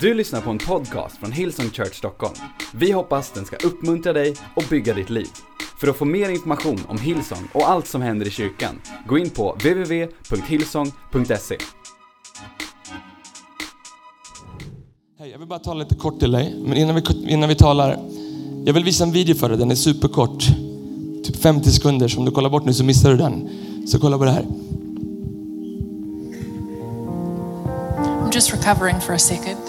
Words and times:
Du 0.00 0.14
lyssnar 0.14 0.40
på 0.40 0.50
en 0.50 0.58
podcast 0.58 1.16
från 1.16 1.32
Hillsong 1.32 1.70
Church 1.70 1.94
Stockholm. 1.94 2.34
Vi 2.74 2.92
hoppas 2.92 3.30
den 3.30 3.44
ska 3.44 3.56
uppmuntra 3.56 4.12
dig 4.12 4.34
och 4.56 4.64
bygga 4.70 4.94
ditt 4.94 5.10
liv. 5.10 5.26
För 5.80 5.88
att 5.88 5.96
få 5.96 6.04
mer 6.04 6.28
information 6.28 6.80
om 6.88 6.98
Hillsong 6.98 7.48
och 7.52 7.70
allt 7.70 7.86
som 7.86 8.02
händer 8.02 8.26
i 8.26 8.30
kyrkan, 8.30 8.80
gå 9.08 9.18
in 9.18 9.30
på 9.30 9.52
www.hillsong.se. 9.52 11.56
Hej, 15.18 15.30
jag 15.30 15.38
vill 15.38 15.48
bara 15.48 15.58
tala 15.58 15.82
lite 15.82 15.94
kort 15.94 16.20
till 16.20 16.32
dig. 16.32 16.54
Men 16.64 16.76
innan 16.76 16.94
vi, 16.94 17.02
innan 17.28 17.48
vi 17.48 17.54
talar, 17.54 17.98
jag 18.64 18.74
vill 18.74 18.84
visa 18.84 19.04
en 19.04 19.12
video 19.12 19.34
för 19.34 19.48
dig. 19.48 19.58
Den 19.58 19.70
är 19.70 19.74
superkort. 19.74 20.46
Typ 21.24 21.36
50 21.36 21.70
sekunder. 21.70 22.08
Så 22.08 22.18
om 22.18 22.24
du 22.24 22.30
kollar 22.30 22.50
bort 22.50 22.64
nu 22.64 22.74
så 22.74 22.84
missar 22.84 23.10
du 23.10 23.16
den. 23.16 23.48
Så 23.86 23.98
kolla 23.98 24.18
på 24.18 24.24
det 24.24 24.30
här. 24.30 24.46
I'm 28.24 28.30
just 28.34 28.52
recovering 28.52 29.00
for 29.00 29.14
a 29.14 29.18
second. 29.18 29.65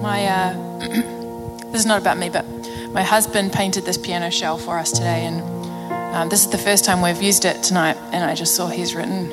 My, 0.00 0.24
uh, 0.26 0.52
this 1.70 1.80
is 1.80 1.86
not 1.86 2.00
about 2.00 2.18
me, 2.18 2.30
but 2.30 2.46
my 2.92 3.02
husband 3.02 3.52
painted 3.52 3.84
this 3.84 3.98
piano 3.98 4.30
shell 4.30 4.58
for 4.58 4.78
us 4.78 4.90
today, 4.90 5.26
and 5.26 5.40
um, 6.14 6.28
this 6.28 6.44
is 6.44 6.50
the 6.50 6.58
first 6.58 6.84
time 6.84 7.02
we've 7.02 7.22
used 7.22 7.44
it 7.44 7.62
tonight. 7.62 7.96
And 8.12 8.24
I 8.24 8.34
just 8.34 8.54
saw 8.54 8.68
he's 8.68 8.94
written, 8.94 9.28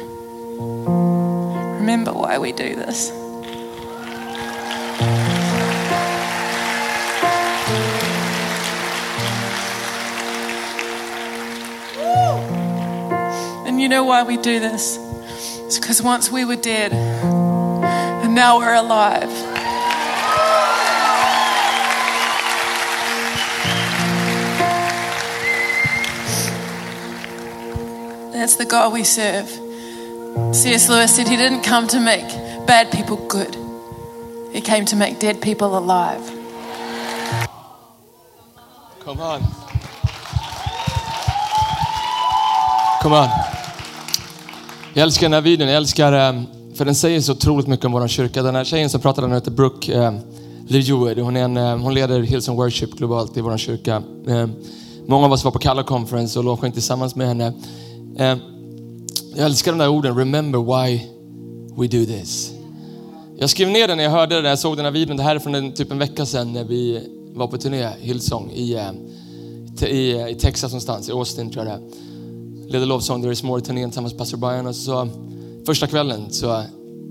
"Remember 1.80 2.14
why 2.14 2.38
we 2.38 2.52
do 2.52 2.76
this." 2.76 3.12
And 13.66 13.82
you 13.82 13.90
know 13.90 14.04
why 14.04 14.24
we 14.24 14.38
do 14.38 14.60
this? 14.60 14.98
It's 15.66 15.80
because 15.80 16.02
once 16.02 16.30
we 16.32 16.46
were 16.46 16.56
dead, 16.56 16.92
and 16.94 18.36
now 18.36 18.58
we're 18.60 18.76
alive. 18.76 19.57
That's 28.38 28.56
the 28.56 28.66
God 28.66 28.94
we 28.94 29.04
serve. 29.04 29.50
C.S. 30.54 30.90
Lewis 30.90 31.16
said 31.16 31.28
he 31.28 31.36
didn't 31.36 31.64
come 31.64 31.88
to 31.88 32.00
make 32.00 32.28
bad 32.68 32.92
people 32.92 33.18
good, 33.28 33.56
he 34.54 34.62
came 34.62 34.86
to 34.86 34.96
make 34.96 35.20
dead 35.20 35.42
people 35.42 35.76
alive. 35.76 36.22
Come 39.04 39.20
on. 39.20 39.42
Come 43.02 43.16
on. 43.16 43.30
Jag 44.94 45.04
älskar 45.04 45.26
den 45.26 45.34
här 45.34 45.42
videon. 45.42 45.68
Jag 45.68 45.78
älskar, 45.78 46.14
eh, 46.14 46.42
för 46.76 46.86
den 46.86 46.96
säger 46.96 47.22
så 47.22 47.32
otroligt 47.32 47.68
mycket 47.68 47.86
om 47.86 47.92
vår 47.92 48.08
kyrka. 48.08 48.44
Den 48.44 48.56
här 48.56 48.64
tjejen 48.64 48.90
som 48.90 49.02
pratade, 49.02 49.28
den 49.28 49.36
heter 49.36 49.52
Brooke 49.52 49.94
eh, 49.94 50.12
Hon, 51.24 51.38
är 51.38 51.44
en, 51.44 51.58
eh, 51.58 51.78
hon 51.78 51.94
leder 51.94 52.22
Hillsong 52.22 52.56
Worship 52.56 52.92
globalt 52.92 53.38
i 53.38 53.42
vår 53.42 53.58
kyrka. 53.58 54.04
Eh, 54.28 54.48
många 55.06 55.26
av 55.26 55.32
oss 55.32 55.44
var 55.44 55.52
på 55.52 55.60
Kalla 55.60 55.84
Conference 55.84 56.40
och 56.40 56.46
lovsjöng 56.46 56.72
tillsammans 56.72 57.16
med 57.16 57.28
henne. 57.28 57.54
Eh, 58.20 58.38
jag 59.36 59.46
älskar 59.46 59.72
de 59.72 59.78
där 59.78 59.90
orden, 59.90 60.18
remember 60.18 60.60
why 60.60 61.02
we 61.78 61.88
do 61.88 62.06
this. 62.06 62.54
Jag 63.38 63.50
skrev 63.50 63.70
ner 63.70 63.88
den 63.88 63.98
när 63.98 64.04
jag 64.04 64.12
hörde 64.12 64.36
det, 64.36 64.42
när 64.42 64.50
jag 64.50 64.60
såg 64.60 64.78
den 64.78 64.86
här 64.86 64.92
videon. 64.92 65.18
Det 65.18 65.24
här 65.24 65.36
är 65.36 65.40
från 65.40 65.56
en, 65.56 65.72
typ 65.74 65.92
en 65.92 66.00
vecka 66.00 66.26
sedan 66.26 66.54
när 66.54 66.64
vi 66.64 67.08
var 67.34 67.48
på 67.48 67.58
turné, 67.58 67.90
Hillsong, 68.00 68.52
i, 68.52 68.74
eh, 68.74 68.92
i, 69.90 70.12
eh, 70.12 70.28
i 70.28 70.36
Texas 70.36 70.72
någonstans, 70.72 71.10
i 71.10 71.12
Austin 71.12 71.50
tror 71.50 71.66
jag 71.66 71.80
det 71.80 71.84
är. 71.86 71.90
Ledde 72.72 72.86
lovsång, 72.86 73.22
There 73.22 73.34
is 73.34 73.44
more 73.44 73.62
turnén 73.62 73.90
tillsammans 73.90 74.14
med 74.14 74.20
pastor 74.20 74.38
Brian. 74.38 74.68
Och 74.68 74.76
så, 74.76 75.08
första 75.66 75.88
kvällen 75.88 76.32
så, 76.32 76.64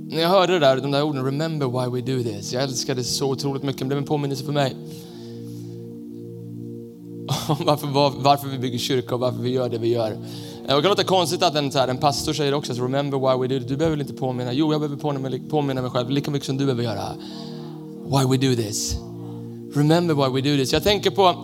när 0.08 0.20
jag 0.22 0.28
hörde 0.28 0.52
det 0.52 0.58
där, 0.58 0.76
de 0.76 0.90
där 0.90 1.02
orden, 1.02 1.24
remember 1.24 1.66
why 1.66 2.00
we 2.00 2.12
do 2.12 2.22
this. 2.22 2.52
Jag 2.52 2.62
älskade 2.62 3.00
det 3.00 3.04
så 3.04 3.30
otroligt 3.30 3.62
mycket, 3.62 3.78
det 3.78 3.84
blev 3.84 3.98
en 3.98 4.04
påminnelse 4.04 4.44
för 4.44 4.52
mig. 4.52 4.76
Om 7.48 7.56
varför, 7.66 7.86
var- 7.86 8.14
varför 8.18 8.48
vi 8.48 8.58
bygger 8.58 8.78
kyrka 8.78 9.14
och 9.14 9.20
varför 9.20 9.42
vi 9.42 9.50
gör 9.50 9.68
det 9.68 9.78
vi 9.78 9.88
gör. 9.88 10.16
Eh, 10.68 10.74
och 10.74 10.76
det 10.76 10.82
kan 10.82 10.90
låta 10.90 11.04
konstigt 11.04 11.42
att 11.42 11.54
en, 11.54 11.72
så 11.72 11.78
här, 11.78 11.88
en 11.88 11.98
pastor 11.98 12.32
säger 12.32 12.54
också, 12.54 12.74
så 12.74 12.82
remember 12.82 13.18
why 13.18 13.42
we 13.42 13.54
do 13.54 13.62
it. 13.62 13.68
Du 13.68 13.76
behöver 13.76 13.96
väl 13.96 14.00
inte 14.00 14.14
påminna. 14.14 14.52
Jo, 14.52 14.72
jag 14.72 14.80
behöver 14.80 14.96
påminna 14.96 15.28
mig, 15.28 15.42
påminna 15.50 15.82
mig 15.82 15.90
själv 15.90 16.10
lika 16.10 16.30
mycket 16.30 16.46
som 16.46 16.56
du 16.56 16.64
behöver 16.64 16.82
göra. 16.82 17.14
Why 18.04 18.38
we 18.38 18.48
do 18.48 18.62
this. 18.62 18.96
Remember 19.74 20.14
why 20.14 20.42
we 20.42 20.50
do 20.50 20.56
this. 20.56 20.72
Jag 20.72 20.82
tänker 20.82 21.10
på 21.10 21.34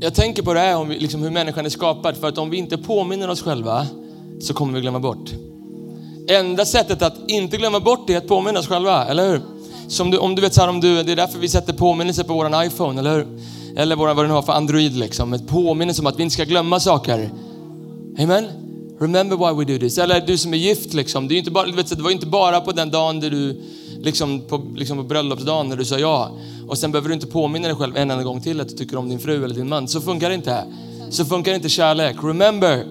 jag 0.00 0.14
tänker 0.14 0.42
på 0.42 0.54
det 0.54 0.60
här 0.60 0.76
om 0.76 0.88
vi, 0.88 0.98
liksom 0.98 1.22
hur 1.22 1.30
människan 1.30 1.66
är 1.66 1.70
skapad. 1.70 2.16
För 2.16 2.28
att 2.28 2.38
om 2.38 2.50
vi 2.50 2.56
inte 2.56 2.78
påminner 2.78 3.30
oss 3.30 3.42
själva 3.42 3.86
så 4.40 4.54
kommer 4.54 4.74
vi 4.74 4.80
glömma 4.80 5.00
bort. 5.00 5.30
Enda 6.28 6.64
sättet 6.64 7.02
att 7.02 7.14
inte 7.28 7.56
glömma 7.56 7.80
bort 7.80 8.06
det 8.06 8.14
är 8.14 8.18
att 8.18 8.28
påminna 8.28 8.60
oss 8.60 8.68
själva, 8.68 9.06
eller 9.06 9.28
hur? 9.28 9.40
Som 9.88 10.10
du, 10.10 10.18
om 10.18 10.34
du 10.34 10.42
vet 10.42 10.54
så 10.54 10.60
här, 10.60 10.68
om 10.68 10.80
du, 10.80 11.02
det 11.02 11.12
är 11.12 11.16
därför 11.16 11.38
vi 11.38 11.48
sätter 11.48 11.72
påminnelser 11.72 12.24
på 12.24 12.34
våran 12.34 12.66
iPhone, 12.66 13.00
eller 13.00 13.16
hur? 13.16 13.26
Eller 13.76 13.96
våran, 13.96 14.16
vad 14.16 14.24
den 14.24 14.32
har 14.32 14.42
för 14.42 14.52
Android 14.52 14.96
liksom. 14.96 15.32
Ett 15.32 15.48
påminnelse 15.48 16.02
om 16.02 16.06
att 16.06 16.18
vi 16.18 16.22
inte 16.22 16.34
ska 16.34 16.44
glömma 16.44 16.80
saker. 16.80 17.30
Amen? 18.18 18.44
Remember 19.00 19.36
why 19.36 19.64
we 19.64 19.72
do 19.72 19.78
this. 19.78 19.98
Eller 19.98 20.26
du 20.26 20.38
som 20.38 20.54
är 20.54 20.58
gift 20.58 20.94
liksom. 20.94 21.28
Det, 21.28 21.34
är 21.34 21.38
inte 21.38 21.50
bara, 21.50 21.72
vet, 21.72 21.96
det 21.96 22.02
var 22.02 22.10
ju 22.10 22.14
inte 22.14 22.26
bara 22.26 22.60
på 22.60 22.72
den 22.72 22.90
dagen 22.90 23.20
där 23.20 23.30
du, 23.30 23.60
liksom 24.00 24.40
på, 24.40 24.62
liksom 24.76 24.96
på 24.96 25.02
bröllopsdagen 25.02 25.68
när 25.68 25.76
du 25.76 25.84
sa 25.84 25.98
ja. 25.98 26.30
Och 26.68 26.78
sen 26.78 26.92
behöver 26.92 27.08
du 27.08 27.14
inte 27.14 27.26
påminna 27.26 27.68
dig 27.68 27.76
själv 27.76 27.96
en 27.96 28.10
enda 28.10 28.24
gång 28.24 28.40
till 28.40 28.60
att 28.60 28.68
du 28.68 28.74
tycker 28.74 28.96
om 28.96 29.08
din 29.08 29.18
fru 29.18 29.44
eller 29.44 29.54
din 29.54 29.68
man. 29.68 29.88
Så 29.88 30.00
funkar 30.00 30.28
det 30.28 30.34
inte. 30.34 30.64
Så 31.10 31.24
funkar 31.24 31.54
inte 31.54 31.68
kärlek. 31.68 32.16
Remember. 32.22 32.84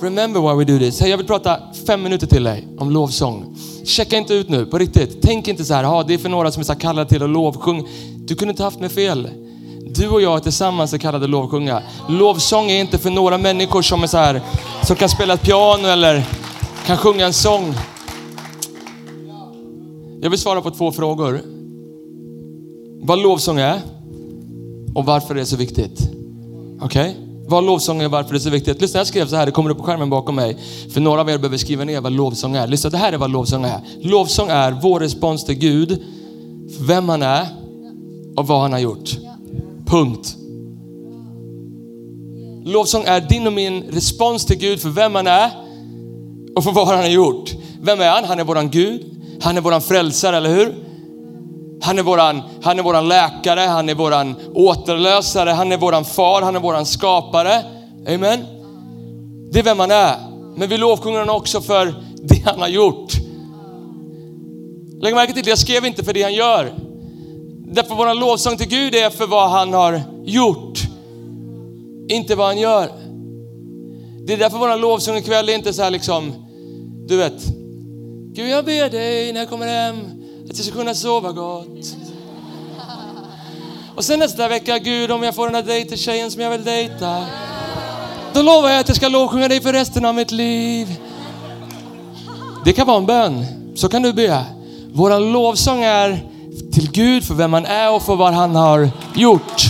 Remember 0.00 0.40
why 0.40 0.64
we 0.64 0.72
do 0.72 0.78
this. 0.78 1.00
Hey, 1.00 1.10
jag 1.10 1.16
vill 1.16 1.26
prata 1.26 1.58
fem 1.86 2.02
minuter 2.02 2.26
till 2.26 2.44
dig 2.44 2.68
om 2.78 2.90
lovsång. 2.90 3.56
Checka 3.84 4.16
inte 4.16 4.34
ut 4.34 4.48
nu, 4.48 4.66
på 4.66 4.78
riktigt. 4.78 5.22
Tänk 5.22 5.48
inte 5.48 5.64
så 5.64 5.74
här, 5.74 5.82
"Ja, 5.82 6.04
det 6.08 6.14
är 6.14 6.18
för 6.18 6.28
några 6.28 6.50
som 6.50 6.60
är 6.60 6.64
så 6.64 6.74
kallade 6.74 7.08
till 7.08 7.22
att 7.22 7.30
lovsjung. 7.30 7.88
Du 8.16 8.34
kunde 8.34 8.52
inte 8.52 8.62
haft 8.62 8.80
mig 8.80 8.88
fel. 8.88 9.28
Du 9.96 10.08
och 10.08 10.22
jag 10.22 10.42
tillsammans 10.42 10.92
är 10.92 10.98
kallade 10.98 11.26
lovsjunga. 11.26 11.82
Lovsång 12.08 12.70
är 12.70 12.80
inte 12.80 12.98
för 12.98 13.10
några 13.10 13.38
människor 13.38 13.82
som 13.82 14.02
är 14.02 14.06
så 14.06 14.18
här, 14.18 14.42
som 14.82 14.96
kan 14.96 15.08
spela 15.08 15.34
ett 15.34 15.42
piano 15.42 15.88
eller 15.88 16.26
kan 16.86 16.96
sjunga 16.96 17.26
en 17.26 17.32
sång. 17.32 17.74
Jag 20.20 20.30
vill 20.30 20.38
svara 20.38 20.60
på 20.60 20.70
två 20.70 20.92
frågor. 20.92 21.42
Vad 23.02 23.22
lovsång 23.22 23.58
är 23.58 23.80
och 24.94 25.04
varför 25.04 25.34
det 25.34 25.40
är 25.40 25.44
så 25.44 25.56
viktigt. 25.56 26.10
Okej? 26.80 27.16
Vad 27.46 27.64
lovsång 27.64 28.00
är 28.00 28.04
och 28.04 28.10
varför 28.10 28.30
det 28.30 28.38
är 28.38 28.40
så 28.40 28.50
viktigt. 28.50 28.80
Lyssna, 28.80 29.00
jag 29.00 29.06
skrev 29.06 29.26
så 29.26 29.36
här, 29.36 29.46
det 29.46 29.52
kommer 29.52 29.70
upp 29.70 29.78
på 29.78 29.84
skärmen 29.84 30.10
bakom 30.10 30.34
mig. 30.34 30.58
För 30.92 31.00
några 31.00 31.20
av 31.20 31.30
er 31.30 31.38
behöver 31.38 31.56
skriva 31.56 31.84
ner 31.84 32.00
vad 32.00 32.12
lovsång 32.12 32.56
är. 32.56 32.66
Lyssna, 32.66 32.90
det 32.90 32.96
här 32.96 33.12
är 33.12 33.18
vad 33.18 33.30
lovsång 33.30 33.64
är. 33.64 33.80
Lovsång 34.00 34.48
är 34.48 34.72
vår 34.82 35.00
respons 35.00 35.44
till 35.44 35.54
Gud, 35.54 36.02
för 36.76 36.84
vem 36.84 37.08
han 37.08 37.22
är 37.22 37.46
och 38.36 38.46
vad 38.46 38.60
han 38.60 38.72
har 38.72 38.78
gjort. 38.78 39.23
Punkt. 39.86 40.36
Lovsång 42.64 43.04
är 43.06 43.20
din 43.20 43.46
och 43.46 43.52
min 43.52 43.82
respons 43.82 44.46
till 44.46 44.58
Gud 44.58 44.80
för 44.80 44.88
vem 44.88 45.14
han 45.14 45.26
är 45.26 45.50
och 46.56 46.64
för 46.64 46.72
vad 46.72 46.86
han 46.86 46.98
har 46.98 47.08
gjort. 47.08 47.50
Vem 47.80 48.00
är 48.00 48.10
han? 48.10 48.24
Han 48.24 48.40
är 48.40 48.44
våran 48.44 48.70
Gud. 48.70 49.14
Han 49.40 49.56
är 49.56 49.60
våran 49.60 49.80
frälsare, 49.80 50.36
eller 50.36 50.54
hur? 50.54 50.74
Han 51.82 51.98
är, 51.98 52.02
våran, 52.02 52.42
han 52.62 52.78
är 52.78 52.82
våran 52.82 53.08
läkare, 53.08 53.60
han 53.60 53.88
är 53.88 53.94
våran 53.94 54.34
återlösare, 54.54 55.50
han 55.50 55.72
är 55.72 55.76
våran 55.76 56.04
far, 56.04 56.42
han 56.42 56.56
är 56.56 56.60
våran 56.60 56.86
skapare. 56.86 57.62
Amen. 58.08 58.44
Det 59.52 59.58
är 59.58 59.62
vem 59.62 59.80
han 59.80 59.90
är. 59.90 60.16
Men 60.56 60.68
vi 60.68 60.78
lovsjunger 60.78 61.18
honom 61.18 61.36
också 61.36 61.60
för 61.60 61.94
det 62.22 62.42
han 62.44 62.60
har 62.60 62.68
gjort. 62.68 63.12
Lägg 65.00 65.14
märke 65.14 65.32
till, 65.32 65.48
jag 65.48 65.58
skrev 65.58 65.86
inte 65.86 66.04
för 66.04 66.12
det 66.12 66.22
han 66.22 66.34
gör. 66.34 66.72
Därför 67.74 67.94
våran 67.94 68.18
lovsång 68.18 68.56
till 68.56 68.68
Gud 68.68 68.94
är 68.94 69.10
för 69.10 69.26
vad 69.26 69.50
han 69.50 69.72
har 69.72 70.00
gjort. 70.24 70.78
Inte 72.08 72.34
vad 72.34 72.46
han 72.46 72.58
gör. 72.58 72.90
Det 74.26 74.32
är 74.32 74.36
därför 74.36 74.58
våran 74.58 74.80
lovsång 74.80 75.16
ikväll 75.16 75.48
är 75.48 75.54
inte 75.54 75.72
så 75.72 75.82
här 75.82 75.90
liksom, 75.90 76.32
du 77.08 77.16
vet. 77.16 77.44
Gud 78.32 78.50
jag 78.50 78.64
ber 78.64 78.90
dig 78.90 79.32
när 79.32 79.40
jag 79.40 79.48
kommer 79.48 79.66
hem 79.66 79.96
att 80.50 80.56
jag 80.56 80.66
ska 80.66 80.74
kunna 80.74 80.94
sova 80.94 81.32
gott. 81.32 81.96
Och 83.96 84.04
sen 84.04 84.18
nästa 84.18 84.48
vecka, 84.48 84.78
Gud 84.78 85.10
om 85.10 85.22
jag 85.22 85.34
får 85.34 85.44
den 85.44 85.52
där 85.52 85.62
dejtertjejen 85.62 86.30
som 86.30 86.42
jag 86.42 86.50
vill 86.50 86.64
dejta. 86.64 87.24
Då 88.34 88.42
lovar 88.42 88.70
jag 88.70 88.80
att 88.80 88.88
jag 88.88 88.96
ska 88.96 89.08
lovsjunga 89.08 89.48
dig 89.48 89.60
för 89.60 89.72
resten 89.72 90.04
av 90.04 90.14
mitt 90.14 90.30
liv. 90.30 91.00
Det 92.64 92.72
kan 92.72 92.86
vara 92.86 92.98
en 92.98 93.06
bön. 93.06 93.44
Så 93.74 93.88
kan 93.88 94.02
du 94.02 94.12
be. 94.12 94.44
Våran 94.92 95.32
lovsång 95.32 95.82
är 95.82 96.33
till 96.72 96.90
Gud 96.90 97.24
för 97.24 97.34
vem 97.34 97.52
han 97.52 97.66
är 97.66 97.92
och 97.92 98.02
för 98.02 98.16
vad 98.16 98.34
han 98.34 98.56
har 98.56 98.90
gjort. 99.14 99.62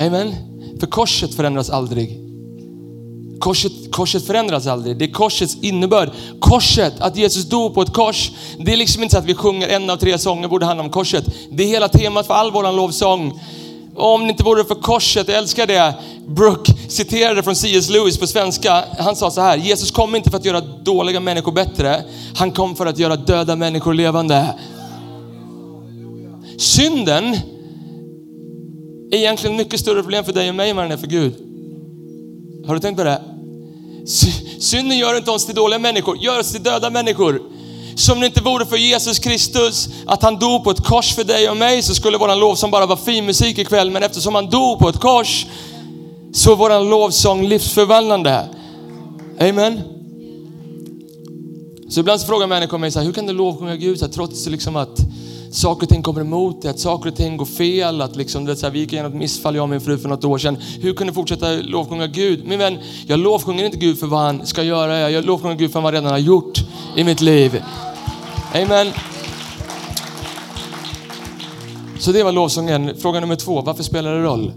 Amen. 0.00 0.34
För 0.80 0.86
korset 0.86 1.34
förändras 1.34 1.70
aldrig. 1.70 2.18
Korset, 3.38 3.72
korset 3.90 4.26
förändras 4.26 4.66
aldrig. 4.66 4.98
Det 4.98 5.04
är 5.04 5.12
korsets 5.12 5.56
innebörd. 5.60 6.10
Korset, 6.40 7.00
att 7.00 7.16
Jesus 7.16 7.44
dog 7.44 7.74
på 7.74 7.82
ett 7.82 7.92
kors. 7.92 8.30
Det 8.58 8.72
är 8.72 8.76
liksom 8.76 9.02
inte 9.02 9.12
så 9.12 9.18
att 9.18 9.24
vi 9.24 9.34
sjunger 9.34 9.68
en 9.68 9.90
av 9.90 9.96
tre 9.96 10.18
sånger 10.18 10.48
borde 10.48 10.66
handla 10.66 10.84
om 10.84 10.90
korset. 10.90 11.24
Det 11.50 11.62
är 11.62 11.68
hela 11.68 11.88
temat 11.88 12.26
för 12.26 12.34
all 12.34 12.52
våran 12.52 12.76
lovsång. 12.76 13.40
Om 13.94 14.22
det 14.22 14.30
inte 14.30 14.44
vore 14.44 14.64
för 14.64 14.74
korset, 14.74 15.28
jag 15.28 15.38
älskar 15.38 15.66
det. 15.66 15.94
Brooke 16.26 16.72
citerade 16.92 17.42
från 17.42 17.56
C.S. 17.56 17.90
Lewis 17.90 18.18
på 18.18 18.26
svenska. 18.26 18.84
Han 18.98 19.16
sa 19.16 19.30
så 19.30 19.40
här, 19.40 19.56
Jesus 19.56 19.90
kom 19.90 20.14
inte 20.14 20.30
för 20.30 20.36
att 20.36 20.44
göra 20.44 20.60
dåliga 20.60 21.20
människor 21.20 21.52
bättre. 21.52 22.04
Han 22.36 22.52
kom 22.52 22.76
för 22.76 22.86
att 22.86 22.98
göra 22.98 23.16
döda 23.16 23.56
människor 23.56 23.94
levande. 23.94 24.54
Synden 26.58 27.36
är 29.10 29.16
egentligen 29.16 29.56
mycket 29.56 29.80
större 29.80 30.02
problem 30.02 30.24
för 30.24 30.32
dig 30.32 30.48
och 30.48 30.54
mig 30.54 30.70
än 30.70 30.76
vad 30.76 30.84
den 30.84 30.92
är 30.92 30.96
för 30.96 31.06
Gud. 31.06 31.34
Har 32.66 32.74
du 32.74 32.80
tänkt 32.80 32.98
på 32.98 33.04
det? 33.04 33.22
Synden 34.58 34.98
gör 34.98 35.16
inte 35.16 35.30
oss 35.30 35.46
till 35.46 35.54
dåliga 35.54 35.78
människor, 35.78 36.16
gör 36.16 36.40
oss 36.40 36.52
till 36.52 36.62
döda 36.62 36.90
människor. 36.90 37.42
Som 37.96 38.20
det 38.20 38.26
inte 38.26 38.40
vore 38.42 38.66
för 38.66 38.76
Jesus 38.76 39.18
Kristus, 39.18 39.88
att 40.06 40.22
han 40.22 40.38
dog 40.38 40.64
på 40.64 40.70
ett 40.70 40.84
kors 40.84 41.14
för 41.14 41.24
dig 41.24 41.50
och 41.50 41.56
mig, 41.56 41.82
så 41.82 41.94
skulle 41.94 42.18
våran 42.18 42.40
lovsång 42.40 42.70
bara 42.70 42.86
vara 42.86 42.98
fin 42.98 43.26
musik 43.26 43.58
ikväll. 43.58 43.90
Men 43.90 44.02
eftersom 44.02 44.34
han 44.34 44.50
dog 44.50 44.78
på 44.78 44.88
ett 44.88 45.00
kors, 45.00 45.46
så 46.32 46.52
är 46.52 46.56
våran 46.56 46.88
lovsång 46.88 47.46
livsförvandlande. 47.46 48.48
Amen. 49.40 49.80
Så 51.88 52.00
ibland 52.00 52.20
så 52.20 52.26
frågar 52.26 52.46
människor 52.46 52.78
mig 52.78 52.90
så 52.90 52.98
här, 52.98 53.06
hur 53.06 53.12
kan 53.12 53.26
du 53.26 53.32
lovsjunga 53.32 53.76
Gud 53.76 53.98
så 53.98 54.04
här, 54.04 54.12
trots 54.12 54.46
liksom 54.46 54.76
att 54.76 54.98
saker 55.50 55.82
och 55.82 55.88
ting 55.88 56.02
kommer 56.02 56.20
emot 56.20 56.62
dig, 56.62 56.70
att 56.70 56.78
saker 56.78 57.10
och 57.10 57.16
ting 57.16 57.36
går 57.36 57.44
fel, 57.44 58.00
att 58.00 58.16
liksom, 58.16 58.44
det 58.44 58.56
så 58.56 58.66
här, 58.66 58.72
vi 58.72 58.78
gick 58.78 58.92
igenom 58.92 59.12
ett 59.12 59.18
missfall, 59.18 59.54
jag 59.54 59.62
och 59.62 59.68
min 59.68 59.80
fru 59.80 59.98
för 59.98 60.08
något 60.08 60.24
år 60.24 60.38
sedan. 60.38 60.56
Hur 60.80 60.94
kan 60.94 61.06
du 61.06 61.12
fortsätta 61.12 61.52
lovsjunga 61.52 62.06
Gud? 62.06 62.46
Min 62.46 62.58
vän, 62.58 62.78
jag 63.06 63.18
lovsjunger 63.18 63.64
inte 63.64 63.76
Gud 63.76 63.98
för 63.98 64.06
vad 64.06 64.20
han 64.20 64.46
ska 64.46 64.62
göra, 64.62 65.10
jag 65.10 65.24
lovsjunger 65.24 65.56
Gud 65.56 65.72
för 65.72 65.80
vad 65.80 65.84
han 65.84 66.02
redan 66.02 66.12
har 66.12 66.18
gjort 66.18 66.58
i 66.96 67.04
mitt 67.04 67.20
liv. 67.20 67.62
Amen. 68.54 68.92
Så 71.98 72.12
det 72.12 72.22
var 72.22 72.32
lovsången. 72.32 72.94
Fråga 72.98 73.20
nummer 73.20 73.36
två, 73.36 73.60
varför 73.60 73.82
spelar 73.82 74.14
det 74.14 74.22
roll? 74.22 74.52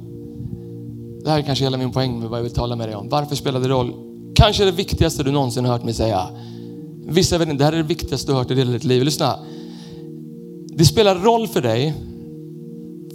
Det 1.25 1.31
här 1.31 1.39
är 1.39 1.43
kanske 1.43 1.65
hela 1.65 1.77
min 1.77 1.91
poäng 1.91 2.19
med 2.19 2.29
vad 2.29 2.39
jag 2.39 2.43
vill 2.43 2.53
tala 2.53 2.75
med 2.75 2.87
dig 2.87 2.95
om. 2.95 3.09
Varför 3.09 3.35
spelar 3.35 3.59
det 3.59 3.67
roll? 3.67 3.93
Kanske 4.35 4.65
det 4.65 4.71
viktigaste 4.71 5.23
du 5.23 5.31
någonsin 5.31 5.65
har 5.65 5.71
hört 5.71 5.83
mig 5.83 5.93
säga. 5.93 6.27
Vissa 7.05 7.37
vet 7.37 7.49
inte, 7.49 7.57
det 7.57 7.65
här 7.65 7.73
är 7.73 7.77
det 7.77 7.83
viktigaste 7.83 8.27
du 8.27 8.33
har 8.33 8.39
hört 8.39 8.51
i 8.51 8.55
hela 8.55 8.71
ditt 8.71 8.83
liv. 8.83 9.03
Lyssna. 9.03 9.39
Det 10.67 10.85
spelar 10.85 11.15
roll 11.15 11.47
för 11.47 11.61
dig 11.61 11.93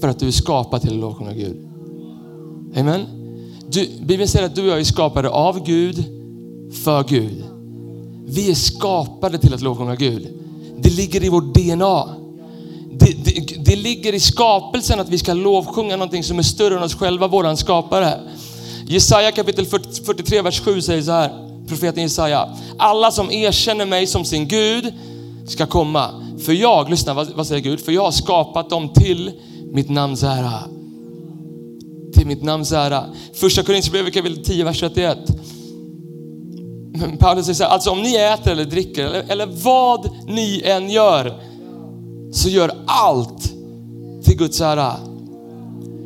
för 0.01 0.09
att 0.09 0.19
du 0.19 0.27
är 0.27 0.33
skapad 0.33 0.81
till 0.81 0.91
att 0.91 0.97
lovsjunga 0.97 1.33
Gud. 1.33 1.57
Amen. 2.77 3.01
Du, 3.69 3.89
Bibeln 4.01 4.29
säger 4.29 4.47
att 4.47 4.55
du 4.55 4.63
och 4.63 4.69
jag 4.69 4.81
är 4.81 4.85
skapade 4.85 5.29
av 5.29 5.67
Gud, 5.67 6.05
för 6.85 7.05
Gud. 7.09 7.45
Vi 8.27 8.51
är 8.51 8.55
skapade 8.55 9.39
till 9.39 9.55
att 9.55 9.61
lovsjunga 9.61 9.95
Gud. 9.95 10.29
Det 10.79 10.91
ligger 10.91 11.25
i 11.25 11.29
vårt 11.29 11.55
DNA. 11.55 12.20
Det, 13.01 13.25
det, 13.25 13.65
det, 13.65 13.77
ligger 13.77 14.15
i 14.15 14.21
skapelsen 14.21 15.01
att 15.01 15.09
vi 15.09 15.19
ska 15.19 15.35
lovsjunga 15.35 15.97
någonting 15.97 16.25
som 16.25 16.39
är 16.39 16.43
större 16.43 16.77
än 16.77 16.83
oss 16.83 16.95
själva, 16.95 17.29
våran 17.29 17.57
skapare. 17.57 18.21
Jesaja 18.87 19.33
kapitel 19.33 19.67
43, 19.67 20.43
vers 20.43 20.61
7 20.61 20.83
säger 20.83 21.03
så 21.03 21.11
här, 21.13 21.31
profeten 21.69 22.03
Jesaja. 22.03 22.49
Alla 22.79 23.11
som 23.11 23.31
erkänner 23.31 23.87
mig 23.87 24.07
som 24.07 24.25
sin 24.25 24.49
Gud 24.49 24.95
ska 25.47 25.67
komma. 25.67 26.11
För 26.45 26.53
jag, 26.53 26.91
lyssna 26.91 27.15
vad, 27.15 27.31
vad 27.35 27.47
säger 27.47 27.61
Gud? 27.61 27.81
För 27.81 27.93
jag 27.93 28.03
har 28.03 28.11
skapat 28.11 28.71
dem 28.71 28.89
till 28.89 29.33
mitt 29.73 29.89
namns 29.89 30.23
ära. 30.23 30.59
Till 32.15 32.27
mitt 32.27 32.43
namns 32.43 32.73
ära. 32.73 33.05
Första 33.35 33.63
Korinthierbrevet 33.63 34.15
kapitel 34.15 34.45
10, 34.45 34.65
vers 34.65 34.81
31. 34.81 35.19
Paulus 37.19 37.47
säger 37.47 37.55
så 37.55 37.65
här, 37.65 37.71
alltså 37.71 37.91
om 37.91 38.03
ni 38.03 38.17
äter 38.17 38.53
eller 38.53 38.65
dricker 38.65 39.07
eller, 39.07 39.25
eller 39.29 39.47
vad 39.47 40.11
ni 40.27 40.63
än 40.65 40.91
gör, 40.91 41.50
så 42.33 42.49
gör 42.49 42.73
allt 42.87 43.43
till 44.25 44.37
Guds 44.37 44.61
ära. 44.61 44.97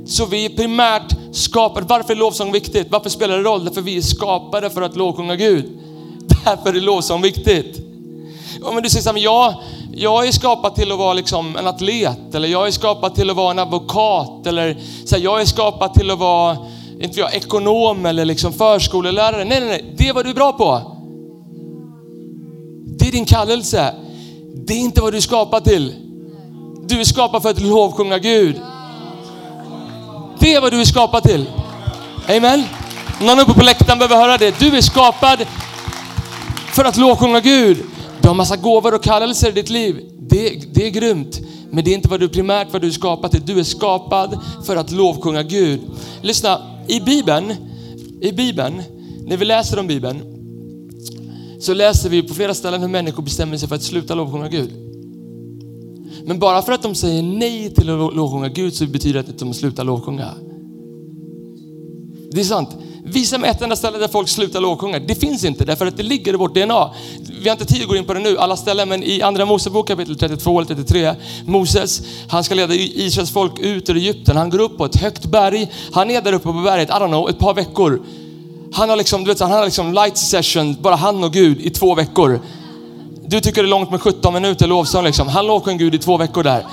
Så 0.06 0.26
vi 0.26 0.44
är 0.44 0.48
primärt 0.48 1.16
skapade. 1.32 1.86
Varför 1.88 2.12
är 2.12 2.16
lovsång 2.16 2.52
viktigt? 2.52 2.86
Varför 2.90 3.10
spelar 3.10 3.36
det 3.36 3.42
roll? 3.42 3.64
Därför 3.64 3.80
vi 3.80 3.96
är 3.96 4.02
skapade 4.02 4.70
för 4.70 4.82
att 4.82 4.96
lovsjunga 4.96 5.36
Gud. 5.36 5.78
Därför 6.44 6.74
är 6.74 6.80
lovsång 6.80 7.22
viktigt. 7.22 7.80
Om 8.62 8.82
du 8.82 8.88
säger 8.88 9.02
så 9.02 9.08
här, 9.08 9.14
men 9.14 9.22
jag, 9.22 9.54
jag 9.92 10.28
är 10.28 10.32
skapad 10.32 10.74
till 10.74 10.92
att 10.92 10.98
vara 10.98 11.12
liksom 11.12 11.56
en 11.56 11.66
atlet 11.66 12.34
eller 12.34 12.48
jag 12.48 12.66
är 12.66 12.70
skapad 12.70 13.14
till 13.14 13.30
att 13.30 13.36
vara 13.36 13.50
en 13.50 13.58
advokat 13.58 14.46
eller 14.46 14.76
så 15.04 15.16
här, 15.16 15.22
jag 15.22 15.40
är 15.40 15.44
skapad 15.44 15.94
till 15.94 16.10
att 16.10 16.18
vara 16.18 16.56
inte 17.00 17.20
jag, 17.20 17.34
ekonom 17.34 18.06
eller 18.06 18.24
liksom 18.24 18.52
förskolelärare. 18.52 19.44
Nej, 19.44 19.60
nej, 19.60 19.68
nej, 19.68 19.94
det 19.96 20.08
är 20.08 20.14
vad 20.14 20.24
du 20.24 20.30
är 20.30 20.34
bra 20.34 20.52
på. 20.52 20.80
Det 22.98 23.08
är 23.08 23.12
din 23.12 23.24
kallelse. 23.24 23.94
Det 24.54 24.74
är 24.74 24.78
inte 24.78 25.00
vad 25.00 25.12
du 25.12 25.16
är 25.16 25.20
skapad 25.20 25.64
till. 25.64 26.03
Du 26.86 27.00
är 27.00 27.04
skapad 27.04 27.42
för 27.42 27.50
att 27.50 27.60
lovsjunga 27.60 28.18
Gud. 28.18 28.60
Det 30.38 30.54
är 30.54 30.60
vad 30.60 30.72
du 30.72 30.80
är 30.80 30.84
skapad 30.84 31.22
till. 31.22 31.46
Amen. 32.28 32.64
Någon 33.20 33.40
uppe 33.40 33.54
på 33.54 33.64
läktaren 33.64 33.98
behöver 33.98 34.16
höra 34.16 34.38
det. 34.38 34.58
Du 34.58 34.76
är 34.76 34.80
skapad 34.80 35.46
för 36.74 36.84
att 36.84 36.96
lovsjunga 36.96 37.40
Gud. 37.40 37.78
Du 38.20 38.28
har 38.28 38.34
massa 38.34 38.56
gåvor 38.56 38.94
och 38.94 39.02
kallelser 39.02 39.48
i 39.48 39.52
ditt 39.52 39.70
liv. 39.70 40.00
Det, 40.18 40.74
det 40.74 40.86
är 40.86 40.90
grymt. 40.90 41.40
Men 41.70 41.84
det 41.84 41.90
är 41.90 41.94
inte 41.94 42.08
vad 42.08 42.20
du 42.20 42.28
primärt 42.28 42.72
vad 42.72 42.82
du 42.82 42.88
är 42.88 42.92
skapad 42.92 43.30
till. 43.30 43.46
Du 43.46 43.58
är 43.58 43.64
skapad 43.64 44.40
för 44.66 44.76
att 44.76 44.90
lovsjunga 44.90 45.42
Gud. 45.42 45.80
Lyssna, 46.22 46.62
i 46.88 47.00
Bibeln, 47.00 47.54
i 48.20 48.32
Bibeln, 48.32 48.82
när 49.26 49.36
vi 49.36 49.44
läser 49.44 49.78
om 49.78 49.86
Bibeln, 49.86 50.22
så 51.60 51.74
läser 51.74 52.08
vi 52.08 52.22
på 52.22 52.34
flera 52.34 52.54
ställen 52.54 52.80
hur 52.80 52.88
människor 52.88 53.22
bestämmer 53.22 53.56
sig 53.56 53.68
för 53.68 53.76
att 53.76 53.82
sluta 53.82 54.14
lovsjunga 54.14 54.48
Gud. 54.48 54.83
Men 56.26 56.38
bara 56.38 56.62
för 56.62 56.72
att 56.72 56.82
de 56.82 56.94
säger 56.94 57.22
nej 57.22 57.74
till 57.74 57.90
att 57.90 58.14
lovsjunga 58.14 58.48
Gud 58.48 58.74
så 58.74 58.86
betyder 58.86 59.22
det 59.22 59.30
att 59.30 59.38
de 59.38 59.54
slutar 59.54 59.84
lovsjunga. 59.84 60.30
Det 62.32 62.40
är 62.40 62.44
sant. 62.44 62.68
Visa 63.06 63.38
mig 63.38 63.50
ett 63.50 63.62
enda 63.62 63.76
ställe 63.76 63.98
där 63.98 64.08
folk 64.08 64.28
slutar 64.28 64.60
lovsjunga. 64.60 64.98
Det 64.98 65.14
finns 65.14 65.44
inte 65.44 65.64
därför 65.64 65.86
att 65.86 65.96
det 65.96 66.02
ligger 66.02 66.34
i 66.34 66.36
vårt 66.36 66.54
DNA. 66.54 66.90
Vi 67.42 67.48
har 67.48 67.52
inte 67.52 67.64
tid 67.64 67.82
att 67.82 67.88
gå 67.88 67.96
in 67.96 68.04
på 68.04 68.14
det 68.14 68.20
nu, 68.20 68.38
alla 68.38 68.56
ställen, 68.56 68.88
men 68.88 69.02
i 69.02 69.22
andra 69.22 69.44
Mosebok 69.44 69.88
kapitel 69.88 70.18
32 70.18 70.60
eller 70.60 70.74
33, 70.74 71.14
Moses, 71.46 72.02
han 72.28 72.44
ska 72.44 72.54
leda 72.54 72.74
Israels 72.74 73.30
folk 73.30 73.58
ut 73.58 73.90
ur 73.90 73.96
Egypten. 73.96 74.36
Han 74.36 74.50
går 74.50 74.60
upp 74.60 74.78
på 74.78 74.84
ett 74.84 74.96
högt 74.96 75.26
berg. 75.26 75.70
Han 75.92 76.10
är 76.10 76.22
där 76.22 76.32
uppe 76.32 76.44
på 76.44 76.52
berget, 76.52 76.88
I 76.88 76.92
don't 76.92 77.08
know, 77.08 77.30
ett 77.30 77.38
par 77.38 77.54
veckor. 77.54 78.02
Han 78.72 78.88
har 78.88 78.96
liksom, 78.96 79.24
du 79.24 79.30
vet, 79.30 79.40
han 79.40 79.50
har 79.50 79.64
liksom 79.64 79.94
light 79.94 80.16
session, 80.16 80.76
bara 80.80 80.96
han 80.96 81.24
och 81.24 81.32
Gud 81.32 81.60
i 81.60 81.70
två 81.70 81.94
veckor. 81.94 82.40
Du 83.34 83.40
tycker 83.40 83.62
det 83.62 83.68
är 83.68 83.70
långt 83.70 83.90
med 83.90 84.00
17 84.00 84.34
minuter 84.34 84.66
lovsång 84.66 85.04
liksom. 85.04 85.28
Han 85.28 85.46
lovsjöng 85.46 85.78
Gud 85.78 85.94
i 85.94 85.98
två 85.98 86.16
veckor 86.16 86.42
där. 86.42 86.66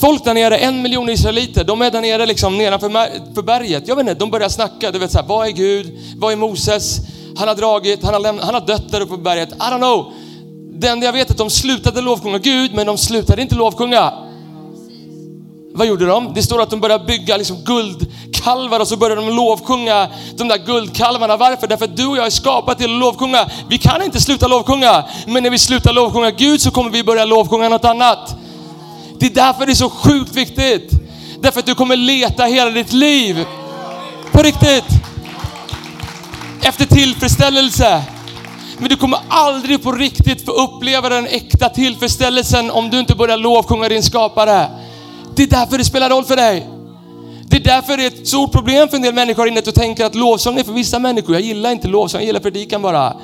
Folk 0.00 0.24
där 0.24 0.34
nere, 0.34 0.56
en 0.56 0.82
miljon 0.82 1.10
israeliter, 1.10 1.64
de 1.64 1.82
är 1.82 1.90
där 1.90 2.00
nere 2.00 2.26
liksom 2.26 2.58
nedanför 2.58 3.42
berget. 3.42 3.88
Jag 3.88 3.96
vet 3.96 4.02
inte, 4.02 4.14
de 4.14 4.30
börjar 4.30 4.48
snacka. 4.48 4.90
Du 4.90 4.98
vet 4.98 5.12
så 5.12 5.18
här, 5.18 5.26
vad 5.26 5.46
är 5.46 5.50
Gud? 5.50 5.98
Vad 6.16 6.32
är 6.32 6.36
Moses? 6.36 7.00
Han 7.36 7.48
har 7.48 7.54
dragit, 7.54 8.04
han 8.04 8.14
har, 8.14 8.20
lämnat, 8.20 8.44
han 8.44 8.54
har 8.54 8.60
dött 8.60 8.90
där 8.90 9.00
uppe 9.00 9.10
på 9.10 9.16
berget. 9.16 9.52
I 9.52 9.56
don't 9.56 9.78
know. 9.78 10.12
Det 10.72 10.88
enda 10.88 11.06
jag 11.06 11.12
vet 11.12 11.28
är 11.28 11.32
att 11.32 11.38
de 11.38 11.50
slutade 11.50 12.00
lovsjunga 12.00 12.38
Gud, 12.38 12.74
men 12.74 12.86
de 12.86 12.98
slutade 12.98 13.42
inte 13.42 13.54
lovsjunga. 13.54 14.12
Vad 15.74 15.86
gjorde 15.86 16.06
de? 16.06 16.34
Det 16.34 16.42
står 16.42 16.62
att 16.62 16.70
de 16.70 16.80
började 16.80 17.04
bygga 17.04 17.36
liksom 17.36 17.56
guldkalvar 17.64 18.80
och 18.80 18.88
så 18.88 18.96
började 18.96 19.20
de 19.20 19.34
lovsjunga 19.34 20.08
de 20.36 20.48
där 20.48 20.58
guldkalvarna. 20.66 21.36
Varför? 21.36 21.66
Därför 21.66 21.84
att 21.84 21.96
du 21.96 22.06
och 22.06 22.16
jag 22.16 22.26
är 22.26 22.30
skapade 22.30 22.78
till 22.78 22.94
att 22.94 23.00
lovsjunga. 23.00 23.50
Vi 23.68 23.78
kan 23.78 24.02
inte 24.02 24.20
sluta 24.20 24.48
lovsjunga, 24.48 25.04
men 25.26 25.42
när 25.42 25.50
vi 25.50 25.58
slutar 25.58 25.92
lovsjunga 25.92 26.30
Gud 26.30 26.60
så 26.60 26.70
kommer 26.70 26.90
vi 26.90 27.04
börja 27.04 27.24
lovsjunga 27.24 27.68
något 27.68 27.84
annat. 27.84 28.36
Det 29.18 29.26
är 29.26 29.30
därför 29.30 29.66
det 29.66 29.72
är 29.72 29.74
så 29.74 29.90
sjukt 29.90 30.36
viktigt. 30.36 30.90
Därför 31.40 31.60
att 31.60 31.66
du 31.66 31.74
kommer 31.74 31.96
leta 31.96 32.44
hela 32.44 32.70
ditt 32.70 32.92
liv. 32.92 33.46
På 34.32 34.42
riktigt. 34.42 34.84
Efter 36.62 36.86
tillfredsställelse. 36.86 38.02
Men 38.78 38.88
du 38.88 38.96
kommer 38.96 39.18
aldrig 39.28 39.82
på 39.82 39.92
riktigt 39.92 40.44
få 40.44 40.52
uppleva 40.52 41.08
den 41.08 41.26
äkta 41.26 41.68
tillfredsställelsen 41.68 42.70
om 42.70 42.90
du 42.90 42.98
inte 42.98 43.14
börjar 43.14 43.36
lovsjunga 43.36 43.88
din 43.88 44.02
skapare. 44.02 44.68
Det 45.36 45.42
är 45.42 45.46
därför 45.46 45.78
det 45.78 45.84
spelar 45.84 46.10
roll 46.10 46.24
för 46.24 46.36
dig. 46.36 46.68
Det 47.50 47.56
är 47.56 47.60
därför 47.60 47.96
det 47.96 48.02
är 48.02 48.06
ett 48.06 48.28
stort 48.28 48.52
problem 48.52 48.88
för 48.88 48.96
en 48.96 49.02
del 49.02 49.14
människor 49.14 49.48
inne 49.48 49.58
att 49.58 49.74
tänker 49.74 50.04
att 50.04 50.14
lovsång 50.14 50.58
är 50.58 50.64
för 50.64 50.72
vissa 50.72 50.98
människor. 50.98 51.34
Jag 51.34 51.42
gillar 51.42 51.70
inte 51.70 51.88
lovsång, 51.88 52.20
jag 52.20 52.26
gillar 52.26 52.40
predikan 52.40 52.82
bara. 52.82 53.16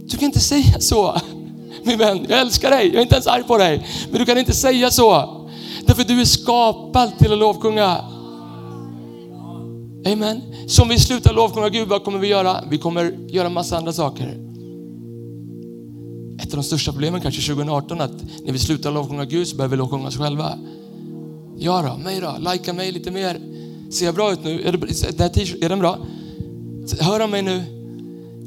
Du 0.00 0.16
kan 0.16 0.26
inte 0.26 0.40
säga 0.40 0.80
så 0.80 1.20
min 1.86 1.98
vän. 1.98 2.26
Jag 2.28 2.40
älskar 2.40 2.70
dig, 2.70 2.86
jag 2.86 2.96
är 2.96 3.02
inte 3.02 3.14
ens 3.14 3.26
arg 3.26 3.42
på 3.42 3.58
dig. 3.58 3.86
Men 4.10 4.18
du 4.18 4.26
kan 4.26 4.38
inte 4.38 4.52
säga 4.52 4.90
så. 4.90 5.32
Därför 5.86 6.04
du 6.04 6.20
är 6.20 6.24
skapad 6.24 7.18
till 7.18 7.32
att 7.32 7.38
lovkunga. 7.38 7.96
Amen. 10.12 10.42
Så 10.66 10.82
om 10.82 10.88
vi 10.88 10.98
slutar 10.98 11.32
lovkunga 11.32 11.68
Gud, 11.68 11.88
vad 11.88 12.04
kommer 12.04 12.18
vi 12.18 12.28
göra? 12.28 12.64
Vi 12.70 12.78
kommer 12.78 13.12
göra 13.28 13.48
massa 13.48 13.76
andra 13.76 13.92
saker. 13.92 14.28
Ett 16.42 16.52
av 16.52 16.56
de 16.56 16.62
största 16.62 16.92
problemen 16.92 17.20
kanske 17.20 17.42
2018 17.42 18.00
att 18.00 18.12
när 18.44 18.52
vi 18.52 18.58
slutar 18.58 18.90
lovkunga 18.90 19.24
Gud 19.24 19.48
så 19.48 19.56
börjar 19.56 19.68
vi 19.68 19.76
lovsjunga 19.76 20.08
oss 20.08 20.16
själva. 20.16 20.58
Ja 21.58 21.82
då, 21.82 22.02
mig 22.04 22.20
då, 22.20 22.50
likea 22.52 22.74
mig 22.74 22.92
lite 22.92 23.10
mer. 23.10 23.40
Ser 23.90 24.06
jag 24.06 24.14
bra 24.14 24.32
ut 24.32 24.44
nu? 24.44 24.62
Är, 24.62 24.72
det, 24.72 25.64
är 25.64 25.68
den 25.68 25.78
bra? 25.78 25.98
Hör 27.00 27.20
om 27.20 27.30
mig 27.30 27.42
nu? 27.42 27.62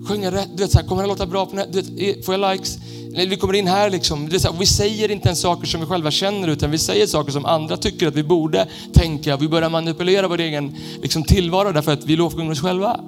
Sjunger 0.08 0.32
rätt, 0.32 0.50
du 0.56 0.64
vet, 0.64 0.72
så 0.72 0.80
här, 0.80 0.88
kommer 0.88 1.02
det 1.02 1.08
låta 1.08 1.26
bra 1.26 1.46
på? 1.46 1.64
Du 1.72 1.82
vet, 1.82 2.26
får 2.26 2.36
jag 2.36 2.52
likes? 2.52 2.78
Vi 3.16 3.38
kommer 3.38 3.54
in 3.54 3.68
här 3.68 3.90
liksom, 3.90 4.26
du 4.26 4.32
vet, 4.32 4.42
så 4.42 4.52
här, 4.52 4.60
vi 4.60 4.66
säger 4.66 5.12
inte 5.12 5.28
ens 5.28 5.40
saker 5.40 5.68
som 5.68 5.82
vi 5.82 5.88
själva 5.88 6.12
känner 6.12 6.48
utan 6.48 6.72
vi 6.72 6.78
säger 6.78 7.08
saker 7.08 7.32
som 7.32 7.46
andra 7.46 7.78
tycker 7.78 8.08
att 8.08 8.16
vi 8.16 8.24
borde 8.24 8.68
tänka. 8.94 9.38
Vi 9.38 9.48
börjar 9.48 9.70
manipulera 9.70 10.28
vår 10.28 10.40
egen 10.40 10.76
liksom, 11.02 11.24
tillvaro 11.24 11.72
därför 11.72 11.94
att 11.94 12.06
vi 12.06 12.16
lovsjunger 12.16 12.52
oss 12.52 12.62
själva. 12.62 13.00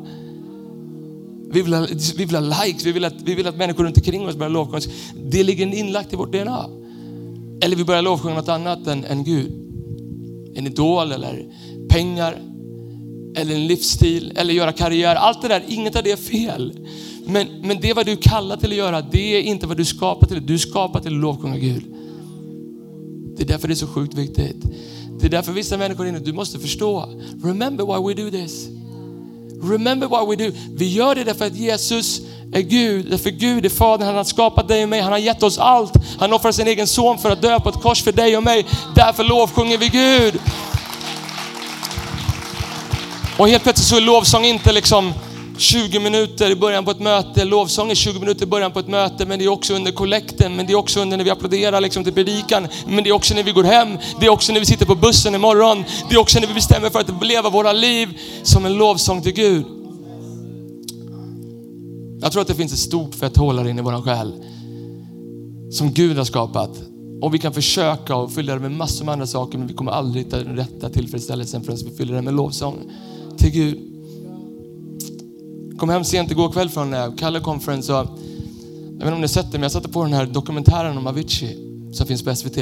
Vi 1.54 1.62
vill, 1.62 1.74
ha, 1.74 1.88
vi 2.18 2.26
vill 2.26 2.36
ha 2.36 2.64
likes, 2.64 2.86
vi 2.86 2.92
vill, 2.92 3.06
att, 3.06 3.22
vi 3.24 3.36
vill 3.36 3.48
att 3.48 3.58
människor 3.58 3.84
runt 3.84 3.98
omkring 3.98 4.28
oss 4.28 4.36
börjar 4.36 4.50
lovsjunga 4.50 4.78
oss. 4.78 4.88
Det 5.16 5.44
ligger 5.44 5.74
inlagt 5.74 6.14
i 6.14 6.16
vårt 6.16 6.32
DNA. 6.32 6.66
Eller 7.62 7.76
vi 7.76 7.84
börjar 7.84 8.02
lovsjunga 8.02 8.36
något 8.36 8.50
annat 8.50 8.88
än, 8.88 9.06
än 9.06 9.24
Gud. 9.24 9.71
En 10.56 10.68
idol 10.68 11.12
eller 11.12 11.46
pengar 11.90 12.36
eller 13.36 13.56
en 13.56 13.68
livsstil 13.68 14.34
eller 14.36 14.54
göra 14.54 14.72
karriär. 14.72 15.16
Allt 15.16 15.42
det 15.42 15.48
där, 15.48 15.64
inget 15.68 15.96
av 15.96 16.04
det 16.04 16.12
är 16.12 16.18
fel. 16.18 16.88
Men, 17.26 17.48
men 17.62 17.80
det 17.82 17.94
vad 17.94 18.06
du 18.06 18.16
kallar 18.16 18.58
till 18.58 18.72
att 18.72 18.78
göra, 18.78 19.02
det 19.02 19.36
är 19.38 19.42
inte 19.42 19.68
vad 19.68 19.78
du 19.78 19.86
skapar 19.86 20.28
till. 20.28 20.46
Du 20.46 20.60
skapar 20.60 21.00
till 21.00 21.14
att 21.14 21.22
lovsjunga 21.22 21.58
Gud. 21.58 21.84
Det 23.38 23.44
är 23.44 23.48
därför 23.48 23.68
det 23.68 23.74
är 23.74 23.76
så 23.76 23.88
sjukt 23.88 24.14
viktigt. 24.14 24.66
Det 25.20 25.28
är 25.28 25.32
därför 25.32 25.52
vissa 25.52 25.78
människor 25.78 26.08
inne, 26.08 26.20
du 26.20 26.34
måste 26.34 26.60
förstå. 26.60 27.06
Remember 27.44 27.86
why 27.86 28.16
we 28.16 28.24
do 28.24 28.32
this. 28.32 28.70
Remember 29.64 30.08
what 30.08 30.30
we 30.30 30.36
do. 30.36 30.52
Vi 30.76 30.88
gör 30.88 31.16
det 31.16 31.24
därför 31.24 31.46
att 31.46 31.56
Jesus 31.56 32.22
är 32.54 32.62
Gud. 32.62 33.10
Därför 33.10 33.30
Gud 33.30 33.66
är 33.66 33.70
Fadern, 33.70 34.08
han 34.08 34.16
har 34.16 34.24
skapat 34.24 34.68
dig 34.68 34.84
och 34.84 34.90
mig, 34.90 35.02
han 35.02 35.12
har 35.12 35.20
gett 35.20 35.44
oss 35.44 35.58
allt. 35.58 35.94
Han 36.20 36.34
offrar 36.34 36.52
sin 36.52 36.68
egen 36.68 36.88
son 36.88 37.18
för 37.18 37.30
att 37.30 37.42
dö 37.42 37.60
på 37.60 37.70
ett 37.70 37.82
kors 37.82 38.04
för 38.04 38.12
dig 38.12 38.38
och 38.38 38.44
mig. 38.44 38.66
Därför 38.96 39.24
lovsjunger 39.24 39.78
vi 39.78 39.88
Gud. 39.88 40.40
Och 43.38 43.48
helt 43.48 43.64
plötsligt 43.64 43.88
så 43.88 43.98
är 43.98 44.02
lovsång 44.02 44.46
inte 44.46 44.72
liksom 44.72 45.14
20 45.62 46.00
minuter 46.00 46.52
i 46.52 46.56
början 46.56 46.86
på 46.86 46.92
ett 46.92 47.00
möte. 47.00 47.46
Lovsång 47.46 47.92
är 47.92 47.96
20 47.96 48.20
minuter 48.20 48.44
i 48.44 48.46
början 48.46 48.72
på 48.72 48.80
ett 48.80 48.88
möte, 48.88 49.26
men 49.26 49.40
det 49.40 49.46
är 49.46 49.50
också 49.50 49.74
under 49.74 49.92
kollekten, 49.92 50.56
men 50.56 50.66
det 50.66 50.74
är 50.74 50.78
också 50.78 51.00
under 51.00 51.18
när 51.18 51.24
vi 51.24 51.30
applåderar 51.30 51.82
liksom 51.82 52.04
till 52.04 52.14
predikan, 52.14 52.68
men 52.88 53.04
det 53.04 53.10
är 53.10 53.14
också 53.14 53.34
när 53.34 53.44
vi 53.44 53.52
går 53.52 53.64
hem, 53.64 53.98
det 54.20 54.26
är 54.26 54.30
också 54.30 54.54
när 54.54 54.60
vi 54.60 54.66
sitter 54.66 54.86
på 54.86 54.96
bussen 54.96 55.36
imorgon, 55.36 55.84
det 56.10 56.16
är 56.16 56.20
också 56.20 56.40
när 56.40 56.48
vi 56.48 56.54
bestämmer 56.54 56.90
för 56.90 57.00
att 57.00 57.26
leva 57.26 57.50
våra 57.50 57.74
liv 57.74 58.20
som 58.44 58.66
en 58.66 58.74
lovsång 58.74 59.22
till 59.22 59.34
Gud. 59.34 59.66
Jag 62.22 62.32
tror 62.32 62.42
att 62.42 62.48
det 62.48 62.56
finns 62.56 62.74
ett 62.74 62.80
stort 62.80 63.16
fett 63.16 63.38
hål 63.38 63.60
här 63.60 63.68
inne 63.68 63.82
i 63.82 63.84
våran 63.84 64.04
själ 64.04 64.34
som 65.72 65.94
Gud 65.94 66.18
har 66.18 66.26
skapat. 66.26 66.82
Och 67.22 67.34
vi 67.34 67.40
kan 67.40 67.54
försöka 67.54 68.16
och 68.16 68.32
fylla 68.32 68.54
det 68.54 68.60
med 68.60 68.72
massor 68.72 69.06
med 69.06 69.14
andra 69.14 69.28
saker, 69.28 69.58
men 69.58 69.68
vi 69.68 69.74
kommer 69.74 69.92
aldrig 69.92 70.26
hitta 70.26 70.44
den 70.44 70.56
rätta 70.56 70.90
tillfredsställelsen 70.90 71.64
förrän 71.64 71.78
vi 71.86 71.98
fyller 71.98 72.14
det 72.14 72.22
med 72.22 72.34
lovsång 72.34 72.76
till 73.38 73.52
Gud. 73.52 73.91
Kom 75.78 75.90
hem 75.90 76.04
sent 76.04 76.32
igår 76.32 76.52
kväll 76.52 76.70
från 76.70 76.94
uh, 76.94 77.16
Kalle 77.16 77.40
Conference 77.40 77.94
och 77.94 78.08
jag 79.02 79.06
vet 79.06 79.14
inte 79.14 79.14
om 79.14 79.16
ni 79.16 79.22
har 79.22 79.28
sett 79.28 79.52
det, 79.52 79.58
men 79.58 79.62
jag 79.62 79.72
satte 79.72 79.90
på 79.90 80.04
den 80.04 80.14
här 80.14 80.26
dokumentären 80.26 80.98
om 80.98 81.08
Avicii 81.08 81.58
som 81.94 82.08
finns 82.08 82.24
på 82.24 82.36
SVT. 82.36 82.58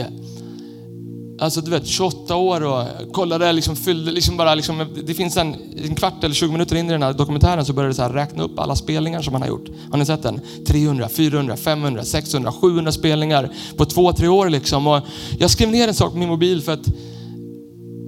Alltså 1.40 1.62
du 1.62 1.72
vet, 1.72 1.88
28 1.88 2.36
år 2.36 2.64
och 2.64 2.84
kollade, 3.14 3.52
liksom 3.52 3.76
fyllde, 3.76 4.12
liksom 4.12 4.38
bara 4.38 4.56
liksom, 4.56 4.86
det 5.06 5.14
finns 5.14 5.38
en, 5.38 5.56
en 5.84 5.96
kvart 5.96 6.24
eller 6.24 6.36
20 6.36 6.52
minuter 6.52 6.76
in 6.76 6.86
i 6.86 6.92
den 6.92 7.04
här 7.04 7.14
dokumentären 7.14 7.66
så 7.66 7.74
började 7.74 7.92
det 7.92 7.96
så 7.96 8.02
här 8.02 8.10
räkna 8.10 8.44
upp 8.44 8.60
alla 8.60 8.76
spelningar 8.76 9.22
som 9.22 9.34
han 9.34 9.42
har 9.42 9.50
gjort. 9.50 9.70
Har 9.92 9.98
ni 9.98 10.06
sett 10.06 10.24
den? 10.24 10.42
300, 10.68 11.10
400, 11.10 11.58
500, 11.58 12.04
600, 12.04 12.52
700 12.52 12.92
spelningar 12.92 13.50
på 13.78 13.86
två, 13.86 14.14
tre 14.14 14.28
år 14.28 14.50
liksom. 14.50 14.88
Och 14.88 15.02
jag 15.40 15.50
skrev 15.50 15.70
ner 15.70 15.88
en 15.88 15.94
sak 15.94 16.12
på 16.12 16.18
min 16.18 16.30
mobil 16.30 16.62
för 16.62 16.72
att 16.74 16.88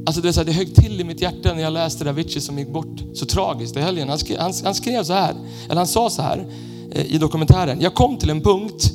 Alltså 0.05 0.21
det, 0.21 0.27
är 0.27 0.31
så 0.31 0.39
här, 0.39 0.45
det 0.45 0.51
högg 0.51 0.75
till 0.75 1.01
i 1.01 1.03
mitt 1.03 1.21
hjärta 1.21 1.53
när 1.53 1.61
jag 1.61 1.73
läste 1.73 2.09
Avicii 2.09 2.41
som 2.41 2.59
gick 2.59 2.69
bort 2.69 3.03
så 3.13 3.25
tragiskt 3.25 3.77
i 3.77 3.79
helgen. 3.79 4.09
Han 4.09 4.19
skrev, 4.19 4.39
han, 4.39 4.53
han 4.63 4.75
skrev 4.75 5.03
så 5.03 5.13
här, 5.13 5.35
eller 5.65 5.75
han 5.75 5.87
sa 5.87 6.09
så 6.09 6.21
här 6.21 6.47
eh, 6.91 7.05
i 7.05 7.17
dokumentären. 7.17 7.81
Jag 7.81 7.93
kom 7.93 8.17
till 8.17 8.29
en 8.29 8.41
punkt 8.41 8.91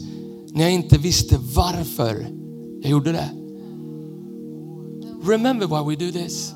när 0.48 0.62
jag 0.62 0.72
inte 0.72 0.98
visste 0.98 1.38
varför 1.54 2.26
jag 2.82 2.90
gjorde 2.90 3.12
det. 3.12 3.28
Remember 5.24 5.66
why 5.66 5.96
we 5.96 6.04
do 6.06 6.12
this. 6.12 6.54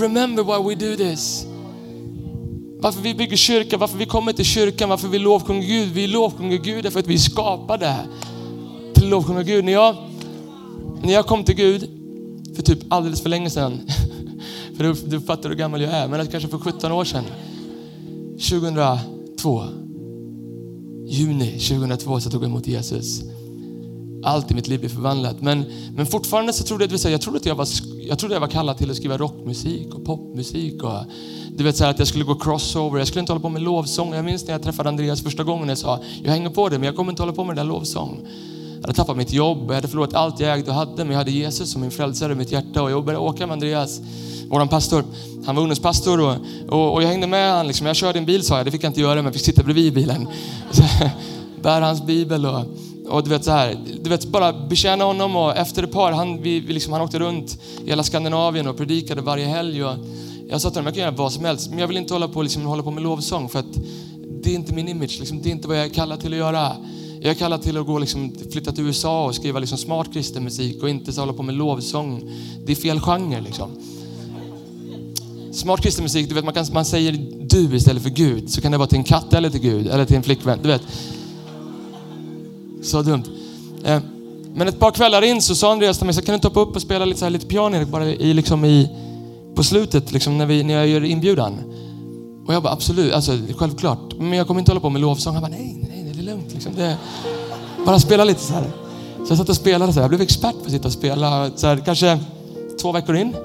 Remember 0.00 0.42
why 0.42 0.68
we 0.68 0.90
do 0.90 0.96
this. 0.96 1.46
Varför 2.80 3.02
vi 3.02 3.14
bygger 3.14 3.36
kyrka, 3.36 3.76
varför 3.76 3.98
vi 3.98 4.06
kommer 4.06 4.32
till 4.32 4.44
kyrkan, 4.44 4.88
varför 4.88 5.08
vi 5.08 5.18
lovsjunger 5.18 5.66
Gud. 5.66 5.88
Vi 5.88 6.06
lovsjunger 6.06 6.58
Gud 6.58 6.84
därför 6.84 7.00
att 7.00 7.06
vi 7.06 7.14
är 7.14 7.18
skapade 7.18 7.96
till 8.94 9.08
lovsjunga 9.08 9.42
Gud. 9.42 9.64
När 9.64 9.72
jag, 9.72 9.96
när 11.02 11.12
jag 11.12 11.26
kom 11.26 11.44
till 11.44 11.54
Gud 11.54 12.01
för 12.56 12.62
typ 12.62 12.78
alldeles 12.88 13.20
för 13.20 13.28
länge 13.28 13.50
sedan, 13.50 13.80
för 14.76 14.84
du, 14.84 14.92
du 14.92 15.20
fattar 15.20 15.48
hur 15.48 15.56
gammal 15.56 15.80
jag 15.80 15.92
är, 15.92 16.08
men 16.08 16.26
kanske 16.26 16.48
för 16.48 16.58
17 16.58 16.92
år 16.92 17.04
sedan, 17.04 17.24
2002, 18.50 19.64
juni 21.06 21.58
2002 21.58 22.20
så 22.20 22.30
tog 22.30 22.42
jag 22.42 22.48
emot 22.48 22.66
Jesus 22.66 23.22
allt 24.22 24.50
i 24.50 24.54
mitt 24.54 24.68
liv 24.68 24.80
blev 24.80 24.88
förvandlat. 24.88 25.40
Men, 25.40 25.64
men 25.96 26.06
fortfarande 26.06 26.52
så 26.52 26.64
trodde 26.64 26.84
jag, 26.84 26.94
att, 26.94 27.04
jag 27.04 27.20
trodde 27.20 27.38
att 27.38 27.46
jag 27.46 27.54
var, 27.54 27.68
jag 28.00 28.18
trodde 28.18 28.34
jag 28.34 28.40
var 28.40 28.48
kallad 28.48 28.78
till 28.78 28.90
att 28.90 28.96
skriva 28.96 29.18
rockmusik 29.18 29.94
och 29.94 30.04
popmusik. 30.04 30.82
Och, 30.82 31.04
du 31.56 31.64
vet 31.64 31.76
så 31.76 31.84
att 31.84 31.98
jag 31.98 32.08
skulle 32.08 32.24
gå 32.24 32.34
crossover, 32.34 32.98
jag 32.98 33.08
skulle 33.08 33.20
inte 33.20 33.32
hålla 33.32 33.42
på 33.42 33.48
med 33.48 33.62
lovsång. 33.62 34.14
Jag 34.14 34.24
minns 34.24 34.44
när 34.44 34.52
jag 34.52 34.62
träffade 34.62 34.88
Andreas 34.88 35.22
första 35.22 35.44
gången 35.44 35.68
jag 35.68 35.78
sa, 35.78 36.00
jag 36.22 36.30
hänger 36.32 36.50
på 36.50 36.68
det 36.68 36.78
men 36.78 36.86
jag 36.86 36.96
kommer 36.96 37.12
inte 37.12 37.22
hålla 37.22 37.32
på 37.32 37.44
med 37.44 37.56
det 37.56 37.60
där 37.60 37.68
lovsång. 37.68 38.28
Jag 38.82 38.88
hade 38.88 38.96
tappat 38.96 39.16
mitt 39.16 39.32
jobb, 39.32 39.64
jag 39.68 39.74
hade 39.74 39.88
förlorat 39.88 40.14
allt 40.14 40.40
jag 40.40 40.58
ägde 40.58 40.70
och 40.70 40.76
hade, 40.76 40.96
men 40.96 41.10
jag 41.10 41.18
hade 41.18 41.30
Jesus 41.30 41.72
som 41.72 41.80
min 41.80 41.90
frälsare 41.90 42.32
i 42.32 42.34
mitt 42.34 42.52
hjärta 42.52 42.82
och 42.82 42.90
jag 42.90 43.04
började 43.04 43.24
åka 43.24 43.46
med 43.46 43.52
Andreas, 43.52 44.00
vår 44.48 44.66
pastor. 44.66 45.04
Han 45.46 45.54
var 45.54 45.62
ungdomspastor 45.62 46.20
och, 46.20 46.36
och, 46.68 46.94
och 46.94 47.02
jag 47.02 47.08
hängde 47.08 47.26
med 47.26 47.50
honom. 47.50 47.66
Liksom. 47.66 47.86
Jag 47.86 47.96
körde 47.96 48.18
en 48.18 48.26
bil 48.26 48.42
sa 48.42 48.56
jag, 48.56 48.66
det 48.66 48.70
fick 48.70 48.84
jag 48.84 48.90
inte 48.90 49.00
göra, 49.00 49.14
men 49.14 49.24
jag 49.24 49.34
fick 49.34 49.42
sitta 49.42 49.62
bredvid 49.62 49.94
bilen. 49.94 50.28
Så, 50.70 50.82
bär 51.62 51.80
hans 51.80 52.06
bibel 52.06 52.46
och 52.46 52.64
och 53.08 53.24
du 53.24 53.30
vet 53.30 53.44
så 53.44 53.50
här, 53.50 53.78
du 54.02 54.10
vet 54.10 54.26
bara 54.26 54.52
betjäna 54.52 55.04
honom 55.04 55.36
och 55.36 55.56
efter 55.56 55.82
ett 55.82 55.92
par, 55.92 56.12
han, 56.12 56.42
vi, 56.42 56.60
vi 56.60 56.72
liksom, 56.72 56.92
han 56.92 57.02
åkte 57.02 57.18
runt 57.18 57.58
i 57.84 57.88
hela 57.88 58.02
Skandinavien 58.02 58.66
och 58.66 58.76
predikade 58.76 59.20
varje 59.20 59.46
helg. 59.46 59.84
Och 59.84 59.96
jag 60.48 60.60
sa 60.60 60.70
till 60.70 60.78
honom, 60.78 60.86
jag 60.86 60.94
kan 60.94 61.02
göra 61.02 61.10
vad 61.10 61.32
som 61.32 61.44
helst, 61.44 61.70
men 61.70 61.78
jag 61.78 61.88
vill 61.88 61.96
inte 61.96 62.14
hålla 62.14 62.28
på, 62.28 62.42
liksom, 62.42 62.62
hålla 62.62 62.82
på 62.82 62.90
med 62.90 63.02
lovsång 63.02 63.48
för 63.48 63.58
att 63.58 63.74
det 64.42 64.50
är 64.50 64.54
inte 64.54 64.74
min 64.74 64.88
image, 64.88 65.16
liksom, 65.18 65.42
det 65.42 65.48
är 65.48 65.52
inte 65.52 65.68
vad 65.68 65.78
jag 65.78 65.84
är 65.84 65.90
kallad 65.90 66.20
till 66.20 66.32
att 66.32 66.38
göra. 66.38 66.76
Jag 67.24 67.30
är 67.30 67.34
kallad 67.34 67.62
till 67.62 67.76
att 67.76 67.86
gå, 67.86 67.98
liksom, 67.98 68.32
flytta 68.52 68.72
till 68.72 68.84
USA 68.84 69.26
och 69.26 69.34
skriva 69.34 69.58
liksom, 69.58 69.78
smart 69.78 70.12
kristen 70.12 70.44
musik 70.44 70.82
och 70.82 70.88
inte 70.88 71.12
så 71.12 71.20
hålla 71.20 71.32
på 71.32 71.42
med 71.42 71.54
lovsång. 71.54 72.30
Det 72.66 72.72
är 72.72 72.76
fel 72.76 73.00
genre 73.00 73.40
liksom. 73.40 73.70
Smart 75.52 75.80
kristen 75.80 76.04
musik, 76.04 76.28
du 76.28 76.34
vet 76.34 76.44
man, 76.44 76.54
kan, 76.54 76.66
man 76.72 76.84
säger 76.84 77.12
du 77.40 77.76
istället 77.76 78.02
för 78.02 78.10
Gud, 78.10 78.50
så 78.50 78.60
kan 78.60 78.72
det 78.72 78.78
vara 78.78 78.88
till 78.88 78.98
en 78.98 79.04
katt 79.04 79.34
eller 79.34 79.50
till 79.50 79.60
Gud 79.60 79.86
eller 79.86 80.04
till 80.04 80.16
en 80.16 80.22
flickvän. 80.22 80.58
Du 80.62 80.68
vet. 80.68 80.82
Så 82.82 83.02
dumt. 83.02 83.24
Eh, 83.84 84.00
men 84.54 84.68
ett 84.68 84.78
par 84.78 84.90
kvällar 84.90 85.22
in 85.22 85.42
så 85.42 85.54
sa 85.54 85.72
Andreas 85.72 85.98
till 85.98 86.06
mig, 86.06 86.14
så 86.14 86.22
kan 86.22 86.32
du 86.32 86.34
inte 86.34 86.48
hoppa 86.48 86.60
upp 86.60 86.76
och 86.76 86.82
spela 86.82 87.04
lite, 87.04 87.18
så 87.18 87.24
här, 87.24 87.30
lite 87.30 87.46
piano 87.46 87.86
bara 87.86 88.06
i, 88.06 88.34
liksom 88.34 88.64
i, 88.64 88.88
på 89.54 89.62
slutet 89.64 90.12
liksom 90.12 90.38
när, 90.38 90.46
vi, 90.46 90.62
när 90.62 90.74
jag 90.74 90.88
gör 90.88 91.04
inbjudan? 91.04 91.58
Och 92.46 92.54
jag 92.54 92.62
bara 92.62 92.72
absolut, 92.72 93.12
alltså 93.12 93.38
självklart. 93.56 94.18
Men 94.18 94.32
jag 94.32 94.46
kommer 94.46 94.60
inte 94.60 94.70
hålla 94.70 94.80
på 94.80 94.90
med 94.90 95.00
lovsång. 95.00 95.34
Han 95.34 95.42
bara 95.42 95.50
nej, 95.50 95.81
lugnt. 96.32 96.52
Liksom. 96.54 96.74
Det, 96.76 96.96
bara 97.86 97.98
spela 97.98 98.24
lite 98.24 98.40
så 98.40 98.52
här. 98.52 98.64
Så 99.16 99.30
jag 99.32 99.38
satt 99.38 99.48
och 99.48 99.56
spelade 99.56 99.92
så 99.92 99.94
här. 99.94 100.02
Jag 100.02 100.10
blev 100.10 100.20
expert 100.20 100.54
på 100.54 100.64
att 100.64 100.70
sitta 100.70 100.88
och 100.88 100.92
spela. 100.92 101.50
Så 101.56 101.66
här, 101.66 101.76
kanske 101.84 102.18
två 102.82 102.92
veckor 102.92 103.16
in. 103.16 103.36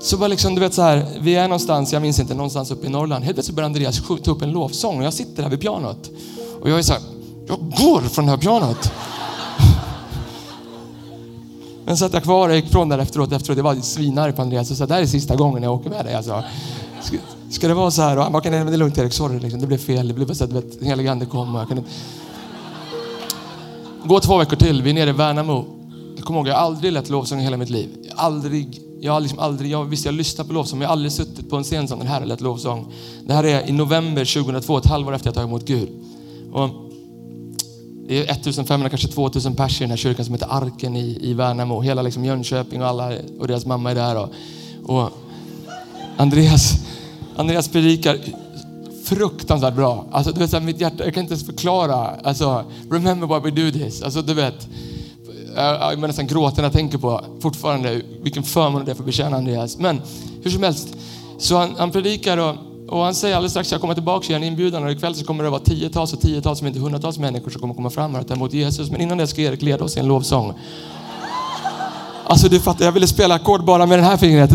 Så 0.00 0.16
bara 0.16 0.28
liksom, 0.28 0.54
du 0.54 0.60
vet 0.60 0.74
så 0.74 0.82
här, 0.82 1.06
vi 1.20 1.34
är 1.34 1.48
någonstans, 1.48 1.92
jag 1.92 2.02
minns 2.02 2.20
inte, 2.20 2.34
någonstans 2.34 2.70
uppe 2.70 2.86
i 2.86 2.90
Norrland. 2.90 3.24
Helt 3.24 3.36
plötsligt 3.36 3.56
börjar 3.56 3.66
Andreas 3.66 4.02
ta 4.24 4.30
upp 4.30 4.42
en 4.42 4.50
lovsång 4.50 4.98
och 4.98 5.04
jag 5.04 5.12
sitter 5.12 5.42
där 5.42 5.50
vid 5.50 5.60
pianot. 5.60 6.10
Och 6.60 6.70
jag 6.70 6.78
är 6.78 6.82
så 6.82 6.92
här, 6.92 7.02
jag 7.46 7.58
går 7.58 8.00
från 8.00 8.24
det 8.24 8.30
här 8.30 8.38
pianot. 8.38 8.92
Men 11.84 11.96
satt 11.96 12.12
jag 12.12 12.22
kvar 12.22 12.48
och 12.48 12.56
gick 12.56 12.68
från 12.68 12.88
där 12.88 12.98
efteråt. 12.98 13.32
efteråt. 13.32 13.56
Jag 13.56 13.64
var 13.64 13.74
svinarg 13.74 14.32
på 14.32 14.42
Andreas 14.42 14.70
och 14.70 14.76
sa 14.76 14.86
det 14.86 14.94
här 14.94 15.02
är 15.02 15.06
sista 15.06 15.36
gången 15.36 15.62
jag 15.62 15.74
åker 15.74 15.90
med 15.90 16.04
dig. 16.04 16.14
Alltså. 16.14 16.44
Ska, 17.56 17.68
det 17.68 17.74
vara 17.74 17.90
så 17.90 18.02
här? 18.02 18.16
Och 18.16 18.22
han 18.22 18.32
bara, 18.32 18.42
nej 18.42 18.50
men 18.50 18.66
det 18.66 18.72
är 18.72 18.78
lugnt 18.78 18.98
Erik, 18.98 19.12
sorry. 19.12 19.38
Liksom. 19.38 19.60
Det 19.60 19.66
blev 19.66 19.78
fel. 19.78 20.08
Det 20.08 20.14
blev 20.14 20.26
bara 20.26 20.34
så 20.34 20.44
att 20.44 20.52
vet, 20.52 20.78
den 20.78 20.88
helige 20.88 21.10
ande 21.10 21.26
kom. 21.26 21.54
Och 21.54 21.60
jag 21.60 21.68
kunde... 21.68 21.82
Gå 24.04 24.20
två 24.20 24.38
veckor 24.38 24.56
till. 24.56 24.82
Vi 24.82 24.90
är 24.90 24.94
nere 24.94 25.10
i 25.10 25.12
Värnamo. 25.12 25.64
Jag 26.16 26.24
kommer 26.24 26.40
ihåg, 26.40 26.48
jag 26.48 26.54
har 26.54 26.60
aldrig 26.60 26.92
lett 26.92 27.08
lovsång 27.08 27.40
i 27.40 27.42
hela 27.42 27.56
mitt 27.56 27.70
liv. 27.70 27.88
Aldrig. 28.16 28.80
Jag 29.00 29.12
har 29.12 29.20
liksom 29.20 29.38
aldrig, 29.38 29.70
jag, 29.70 29.84
visst 29.84 30.04
jag 30.04 30.14
lyssnar 30.14 30.44
på 30.44 30.52
lovsång, 30.52 30.78
men 30.78 30.82
jag 30.84 30.88
har 30.88 30.92
aldrig 30.92 31.12
suttit 31.12 31.50
på 31.50 31.56
en 31.56 31.64
scen 31.64 31.88
som 31.88 31.98
den 31.98 32.08
här 32.08 32.20
och 32.20 32.26
lett 32.26 32.40
lovsång. 32.40 32.92
Det 33.26 33.34
här 33.34 33.44
är 33.44 33.68
i 33.68 33.72
november 33.72 34.24
2002, 34.24 34.78
ett 34.78 34.86
halvår 34.86 35.14
efter 35.14 35.30
att 35.30 35.36
jag 35.36 35.44
tagit 35.44 35.48
emot 35.48 35.66
Gud. 35.66 35.88
Och 36.52 36.70
det 38.08 38.18
är 38.18 38.30
1500, 38.30 38.88
kanske 38.88 39.08
2000 39.08 39.54
pers 39.54 39.80
i 39.80 39.84
den 39.84 39.90
här 39.90 39.96
kyrkan 39.96 40.24
som 40.24 40.34
heter 40.34 40.48
Arken 40.50 40.96
i, 40.96 41.18
i 41.20 41.34
Värnamo. 41.34 41.80
Hela 41.80 42.02
liksom 42.02 42.24
Jönköping 42.24 42.82
och 42.82 42.88
alla 42.88 43.12
och 43.38 43.48
deras 43.48 43.66
mamma 43.66 43.90
är 43.90 43.94
där. 43.94 44.16
Och, 44.16 44.28
och 44.84 45.10
Andreas, 46.16 46.72
Andreas 47.36 47.68
predikar 47.68 48.18
fruktansvärt 49.04 49.74
bra. 49.74 50.06
Alltså, 50.10 50.32
du 50.32 50.40
vet, 50.40 50.50
så 50.50 50.56
här, 50.56 50.64
mitt 50.64 50.80
hjärta, 50.80 51.04
jag 51.04 51.14
kan 51.14 51.22
inte 51.22 51.34
ens 51.34 51.46
förklara. 51.46 52.10
Alltså, 52.22 52.64
remember 52.90 53.26
why 53.26 53.50
we 53.50 53.62
do 53.62 53.70
this. 53.78 54.02
Alltså, 54.02 54.22
du 54.22 54.34
vet, 54.34 54.68
jag, 55.54 55.80
börjar 55.80 56.06
nästan 56.06 56.26
gråta 56.26 56.56
när 56.56 56.62
jag 56.62 56.72
tänker 56.72 56.98
på 56.98 57.20
fortfarande 57.40 58.02
vilken 58.22 58.42
förmån 58.42 58.84
det 58.84 58.90
är 58.90 58.94
för 58.94 59.02
att 59.02 59.06
betjäna 59.06 59.36
Andreas. 59.36 59.78
Men 59.78 60.00
hur 60.42 60.50
som 60.50 60.62
helst, 60.62 60.96
så 61.38 61.56
han, 61.56 61.74
han 61.78 61.90
predikar 61.90 62.38
och 62.38 62.54
Och 62.88 63.04
han 63.04 63.14
säger 63.14 63.36
alldeles 63.36 63.52
strax, 63.52 63.72
jag 63.72 63.80
kommer 63.80 63.94
tillbaka 63.94 64.26
igen 64.28 64.44
inbjudan 64.44 64.84
och 64.84 64.90
ikväll 64.90 65.14
så 65.14 65.24
kommer 65.24 65.44
det 65.44 65.50
vara 65.50 65.60
tiotals 65.60 66.12
och 66.12 66.20
tiotals, 66.20 66.60
om 66.60 66.66
inte 66.66 66.80
hundratals 66.80 67.18
människor 67.18 67.50
som 67.50 67.60
kommer 67.60 67.74
komma 67.74 67.90
fram 67.90 68.14
här 68.14 68.20
och 68.20 68.28
ta 68.28 68.34
emot 68.34 68.52
Jesus. 68.52 68.90
Men 68.90 69.00
innan 69.00 69.18
det 69.18 69.26
ska 69.26 69.42
Erik 69.42 69.62
leda 69.62 69.84
oss 69.84 69.96
i 69.96 70.00
en 70.00 70.06
lovsång. 70.06 70.52
Alltså 72.26 72.48
du 72.48 72.60
fattar, 72.60 72.84
jag 72.84 72.92
ville 72.92 73.06
spela 73.06 73.34
ackord 73.34 73.64
bara 73.64 73.86
med 73.86 73.98
det 73.98 74.02
här 74.02 74.16
fingret. 74.16 74.50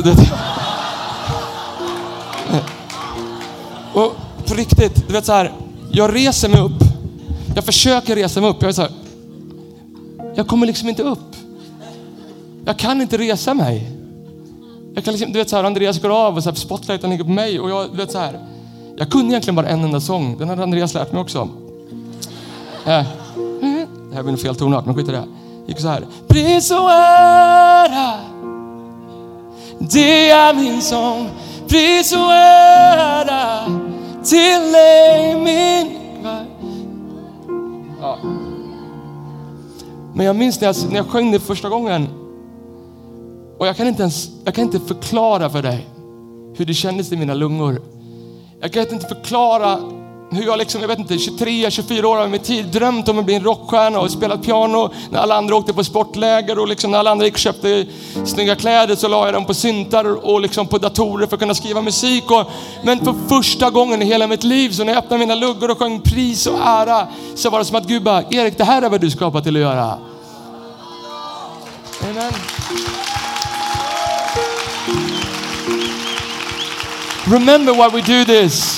Riktigt, 4.61 5.07
du 5.07 5.13
vet 5.13 5.25
så 5.25 5.33
här, 5.33 5.51
jag 5.91 6.15
reser 6.15 6.49
mig 6.49 6.61
upp. 6.61 6.83
Jag 7.55 7.63
försöker 7.63 8.15
resa 8.15 8.41
mig 8.41 8.49
upp. 8.49 8.57
Jag 8.59 8.69
är 8.69 8.73
så 8.73 8.81
här, 8.81 8.91
jag 10.35 10.47
kommer 10.47 10.67
liksom 10.67 10.89
inte 10.89 11.03
upp. 11.03 11.35
Jag 12.65 12.77
kan 12.77 13.01
inte 13.01 13.17
resa 13.17 13.53
mig. 13.53 13.91
Jag 14.93 15.03
kan 15.03 15.13
liksom, 15.13 15.31
du 15.31 15.39
vet 15.39 15.49
så 15.49 15.55
här, 15.55 15.63
Andreas 15.63 16.01
går 16.01 16.09
av 16.09 16.35
och 16.37 16.43
så 16.43 16.49
här, 16.49 16.55
spotlighten 16.55 17.09
ligger 17.09 17.23
på 17.23 17.29
mig 17.29 17.59
och 17.59 17.69
jag, 17.69 17.91
du 17.91 17.97
vet 17.97 18.11
så 18.11 18.17
här. 18.17 18.39
Jag 18.97 19.11
kunde 19.11 19.31
egentligen 19.31 19.55
bara 19.55 19.67
en 19.67 19.83
enda 19.83 19.99
sång. 19.99 20.37
Den 20.37 20.49
hade 20.49 20.63
Andreas 20.63 20.93
lärt 20.93 21.11
mig 21.11 21.21
också. 21.21 21.49
Eh, 22.85 23.03
det 24.09 24.15
här 24.15 24.23
blir 24.23 24.31
en 24.31 24.37
fel 24.37 24.55
tonart, 24.55 24.85
men 24.85 24.95
skit 24.95 25.09
i 25.09 25.11
det. 25.11 25.23
gick 25.67 25.79
så 25.79 25.87
här. 25.87 26.05
Pris 26.27 26.71
och 26.71 26.91
ära, 26.91 28.13
det 29.79 30.29
är 30.29 30.53
min 30.53 30.81
sång. 30.81 31.29
Pris 31.67 32.13
och 32.13 32.33
ära 32.33 33.90
till 34.23 34.71
dig 34.71 35.35
min 35.35 35.97
ja. 38.01 38.17
Men 40.13 40.25
jag 40.25 40.35
minns 40.35 40.61
när 40.61 40.67
jag, 40.67 40.75
när 40.89 40.95
jag 40.95 41.07
sjöng 41.07 41.31
det 41.31 41.39
första 41.39 41.69
gången 41.69 42.07
och 43.57 43.67
jag 43.67 43.77
kan 43.77 43.87
inte 43.87 44.01
ens 44.01 44.29
jag 44.45 44.55
kan 44.55 44.63
inte 44.63 44.79
förklara 44.79 45.49
för 45.49 45.61
dig 45.61 45.87
hur 46.55 46.65
det 46.65 46.73
kändes 46.73 47.11
i 47.11 47.17
mina 47.17 47.33
lungor. 47.33 47.81
Jag 48.59 48.73
kan 48.73 48.81
inte 48.81 49.07
förklara 49.07 49.79
hur 50.33 50.45
jag 50.45 50.57
liksom, 50.57 50.81
jag 50.81 50.87
vet 50.87 50.99
inte, 50.99 51.17
23, 51.17 51.71
24 51.71 52.07
år 52.07 52.17
av 52.17 52.29
min 52.29 52.39
tid 52.39 52.65
drömt 52.65 53.09
om 53.09 53.19
att 53.19 53.25
bli 53.25 53.35
en 53.35 53.43
rockstjärna 53.43 53.99
och 53.99 54.11
spelat 54.11 54.43
piano 54.43 54.93
när 55.09 55.19
alla 55.19 55.35
andra 55.35 55.55
åkte 55.55 55.73
på 55.73 55.83
sportläger 55.83 56.59
och 56.59 56.67
liksom 56.67 56.91
när 56.91 56.97
alla 56.97 57.11
andra 57.11 57.25
gick 57.25 57.33
och 57.33 57.39
köpte 57.39 57.85
snygga 58.25 58.55
kläder 58.55 58.95
så 58.95 59.07
la 59.07 59.25
jag 59.25 59.33
dem 59.33 59.45
på 59.45 59.53
syntar 59.53 60.25
och 60.25 60.41
liksom 60.41 60.67
på 60.67 60.77
datorer 60.77 61.27
för 61.27 61.35
att 61.35 61.39
kunna 61.39 61.53
skriva 61.53 61.81
musik. 61.81 62.31
Och, 62.31 62.51
men 62.83 62.99
för 62.99 63.15
första 63.29 63.69
gången 63.69 64.01
i 64.01 64.05
hela 64.05 64.27
mitt 64.27 64.43
liv 64.43 64.69
så 64.69 64.83
när 64.83 64.93
jag 64.93 65.03
öppnade 65.03 65.19
mina 65.19 65.35
luggor 65.35 65.71
och 65.71 65.79
sjöng 65.79 66.01
pris 66.01 66.47
och 66.47 66.59
ära 66.59 67.07
så 67.35 67.49
var 67.49 67.59
det 67.59 67.65
som 67.65 67.75
att 67.75 67.87
Gud 67.87 68.03
bara, 68.03 68.23
Erik 68.29 68.57
det 68.57 68.63
här 68.63 68.81
är 68.81 68.89
vad 68.89 69.01
du 69.01 69.09
skapat 69.09 69.43
till 69.43 69.55
att 69.55 69.61
göra. 69.61 69.97
Amen. 72.09 72.33
Remember 77.25 77.73
why 77.73 77.89
we 77.89 78.01
do 78.01 78.25
this. 78.25 78.70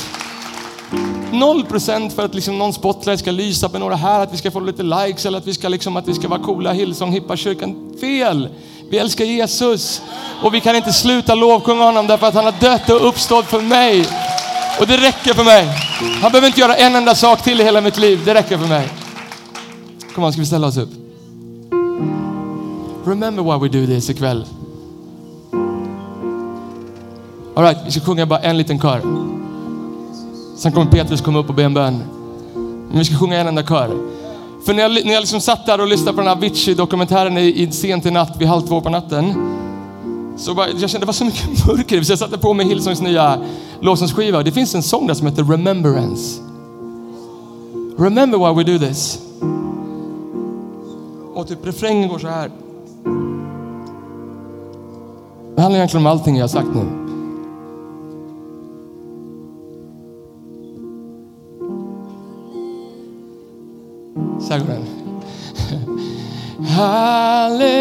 0% 1.33 2.09
för 2.09 2.25
att 2.25 2.35
liksom 2.35 2.59
någon 2.59 2.73
spotlight 2.73 3.19
ska 3.19 3.31
lysa 3.31 3.69
på 3.69 3.79
några 3.79 3.95
här, 3.95 4.19
att 4.19 4.33
vi 4.33 4.37
ska 4.37 4.51
få 4.51 4.59
lite 4.59 4.83
likes 4.83 5.25
eller 5.25 5.37
att 5.37 5.47
vi 5.47 5.53
ska, 5.53 5.67
liksom, 5.67 5.97
att 5.97 6.07
vi 6.07 6.13
ska 6.13 6.27
vara 6.27 6.39
coola 6.39 6.73
Hillsong 6.73 7.11
Hippa 7.11 7.35
kyrkan. 7.35 7.93
Fel! 8.01 8.49
Vi 8.89 8.97
älskar 8.97 9.25
Jesus 9.25 10.01
och 10.43 10.53
vi 10.53 10.61
kan 10.61 10.75
inte 10.75 10.93
sluta 10.93 11.35
lovsjunga 11.35 11.83
honom 11.83 12.07
därför 12.07 12.27
att 12.27 12.33
han 12.33 12.45
har 12.45 12.53
dött 12.59 12.89
och 12.89 13.07
uppstått 13.07 13.45
för 13.45 13.61
mig. 13.61 14.07
Och 14.79 14.87
det 14.87 14.97
räcker 14.97 15.33
för 15.33 15.43
mig. 15.43 15.67
Han 16.21 16.31
behöver 16.31 16.47
inte 16.47 16.59
göra 16.59 16.75
en 16.75 16.95
enda 16.95 17.15
sak 17.15 17.43
till 17.43 17.61
i 17.61 17.63
hela 17.63 17.81
mitt 17.81 17.97
liv. 17.97 18.21
Det 18.25 18.33
räcker 18.33 18.57
för 18.57 18.67
mig. 18.67 18.89
Kom 20.15 20.23
on, 20.23 20.33
ska 20.33 20.39
vi 20.39 20.45
ställa 20.45 20.67
oss 20.67 20.77
upp? 20.77 20.89
Remember 23.05 23.43
why 23.43 23.69
we 23.69 23.79
do 23.79 23.85
this 23.87 24.09
ikväll. 24.09 24.45
All 27.55 27.63
right, 27.63 27.77
vi 27.85 27.91
ska 27.91 28.01
sjunga 28.01 28.25
bara 28.25 28.39
en 28.39 28.57
liten 28.57 28.79
kör. 28.79 29.01
Sen 30.63 30.71
kommer 30.71 30.91
Petrus 30.91 31.21
komma 31.21 31.39
upp 31.39 31.49
och 31.49 31.55
be 31.55 31.63
en 31.63 31.73
bön. 31.73 32.03
Men 32.89 32.97
vi 32.97 33.05
ska 33.05 33.15
sjunga 33.15 33.37
en 33.37 33.47
enda 33.47 33.63
kör. 33.63 33.97
För 34.65 34.73
när 34.73 34.81
jag, 34.81 35.05
när 35.05 35.13
jag 35.13 35.21
liksom 35.21 35.41
satt 35.41 35.65
där 35.65 35.81
och 35.81 35.87
lyssnade 35.87 36.13
på 36.13 36.21
den 36.21 36.27
här 36.27 36.35
Avicii-dokumentären 36.35 37.37
i, 37.37 37.61
i 37.61 37.71
sent 37.71 38.05
i 38.05 38.11
natt, 38.11 38.37
vid 38.39 38.47
halv 38.47 38.61
två 38.61 38.81
på 38.81 38.89
natten. 38.89 39.33
Så 40.37 40.53
bara, 40.53 40.69
jag 40.69 40.89
kände 40.89 40.99
det 40.99 41.05
var 41.05 41.13
så 41.13 41.25
mycket 41.25 41.65
mörker. 41.67 42.03
Så 42.03 42.11
jag 42.11 42.19
satte 42.19 42.37
på 42.37 42.53
mig 42.53 42.65
Hillsongs 42.65 43.01
nya 43.01 43.37
lovsångsskiva. 43.79 44.43
Det 44.43 44.51
finns 44.51 44.75
en 44.75 44.83
sång 44.83 45.07
där 45.07 45.13
som 45.13 45.27
heter 45.27 45.43
Remembrance. 45.43 46.41
Remember 47.97 48.37
why 48.37 48.63
we 48.63 48.71
do 48.71 48.87
this. 48.87 49.19
Och 51.33 51.47
typ 51.47 51.67
refrängen 51.67 52.09
går 52.09 52.19
så 52.19 52.27
här. 52.27 52.51
Det 55.55 55.61
handlar 55.61 55.77
egentligen 55.77 56.05
om 56.05 56.11
allting 56.11 56.35
jag 56.35 56.43
har 56.43 56.47
sagt 56.47 56.69
nu. 56.75 57.02
Så 64.53 64.59
här 64.59 64.65
går 64.65 64.73
den. 64.73 64.85
Hallelujah. 66.67 67.73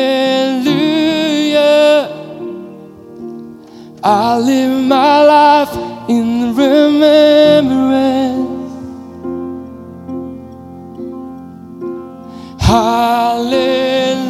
I 4.05 4.39
live 4.41 4.73
my 4.89 5.23
life 5.23 5.77
in 6.09 6.55
remembrance. 6.57 7.73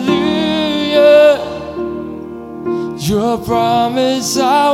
Hallelujah. 0.02 1.38
Your 2.98 3.38
promise 3.38 4.36
I 4.36 4.71